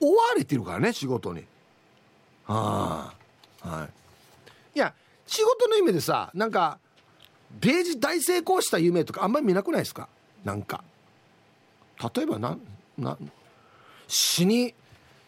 [0.00, 1.44] 追われてるからね仕事に。
[2.44, 3.12] は
[3.62, 3.88] あはい。
[4.76, 4.94] いや
[5.26, 6.78] 仕事の夢でさなんか
[7.60, 10.08] ページ大成功した夢とかあんまり見なくないですか？
[10.44, 10.84] なんか。
[12.14, 12.56] 例えばな
[12.96, 13.18] な
[14.06, 14.72] 死に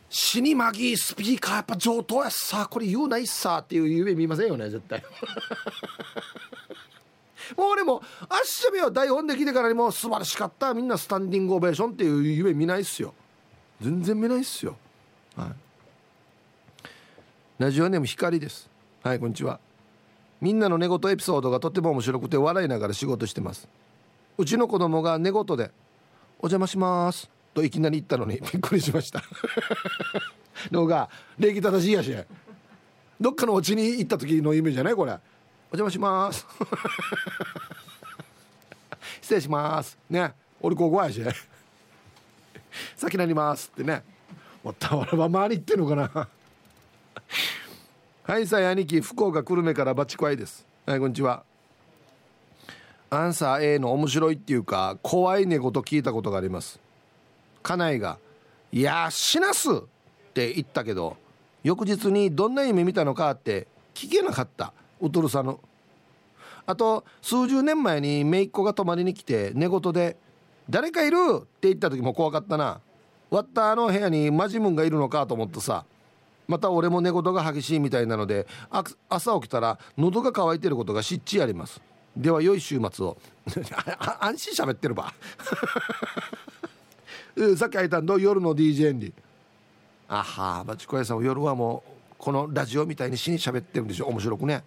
[0.09, 5.03] 死にマギースピーカーやっぱ上等やさこれ言うないっさっていう夢見ませんよね絶対。
[7.57, 10.75] もう俺もアッシャビは台本で来てからにも素晴らしかった。
[10.75, 13.15] みんなスタンディングオベーションっていう夢見ないっすよ。
[13.81, 14.77] 全然見ないっすよ。
[15.37, 15.49] はい。
[17.59, 18.69] ラジオネーム光です。
[19.03, 19.61] はいこんにちは。
[20.41, 23.69] みんなの寝言エピソードがとても面白くて笑いながら仕事してます。
[24.39, 25.71] うちの子供が寝言で
[26.41, 29.23] 「お邪魔します」といきなり言ったのに びっくりしました。
[30.71, 32.15] のが礼儀正しいやし。
[33.21, 34.95] どっかのお家に行った時の夢じゃない？
[34.95, 35.19] これ。
[35.73, 36.45] お邪魔します。
[39.23, 39.97] 失礼します。
[40.11, 40.33] ね。
[40.61, 41.23] 俺ここやし。
[42.97, 44.03] 先なりますってね。
[44.65, 46.29] もったわらば周り行ってんのかな。
[48.25, 50.67] はいさい兄貴福岡久留米からバチコアイです。
[50.87, 51.45] はいこんにちは。
[53.09, 56.81] アンサー A の面白いっていうか怖い寝言聞いたことがあります。
[57.63, 58.19] 家内が
[58.73, 59.75] 「いや死なす!」っ
[60.35, 61.17] て言ったけど
[61.63, 64.73] 翌日にどんな夢見たのかって聞けなかった。
[65.01, 65.61] ウトルさんの。
[66.67, 70.17] あと数十年前に姪っ子が泊まりに来て寝言で
[70.71, 72.81] 「誰かいる!」って言った時も怖かったな。
[73.31, 75.85] 割ったあの部屋にマジムンがいるのかと思ってさ。
[76.51, 78.49] また俺も寝言が激しいみたいなので
[79.09, 81.81] 朝起きたら喉が渇いてることがしっちりあります。
[82.17, 83.17] では良い週末を。
[84.19, 85.15] 安心喋ってるば。
[87.57, 89.13] さっき開いたんど夜の DJ に。
[90.09, 94.07] あはバチコヤさん夜はもうこのラジオみたいに死に喋ってるんでしょ。
[94.07, 94.65] 面白くね。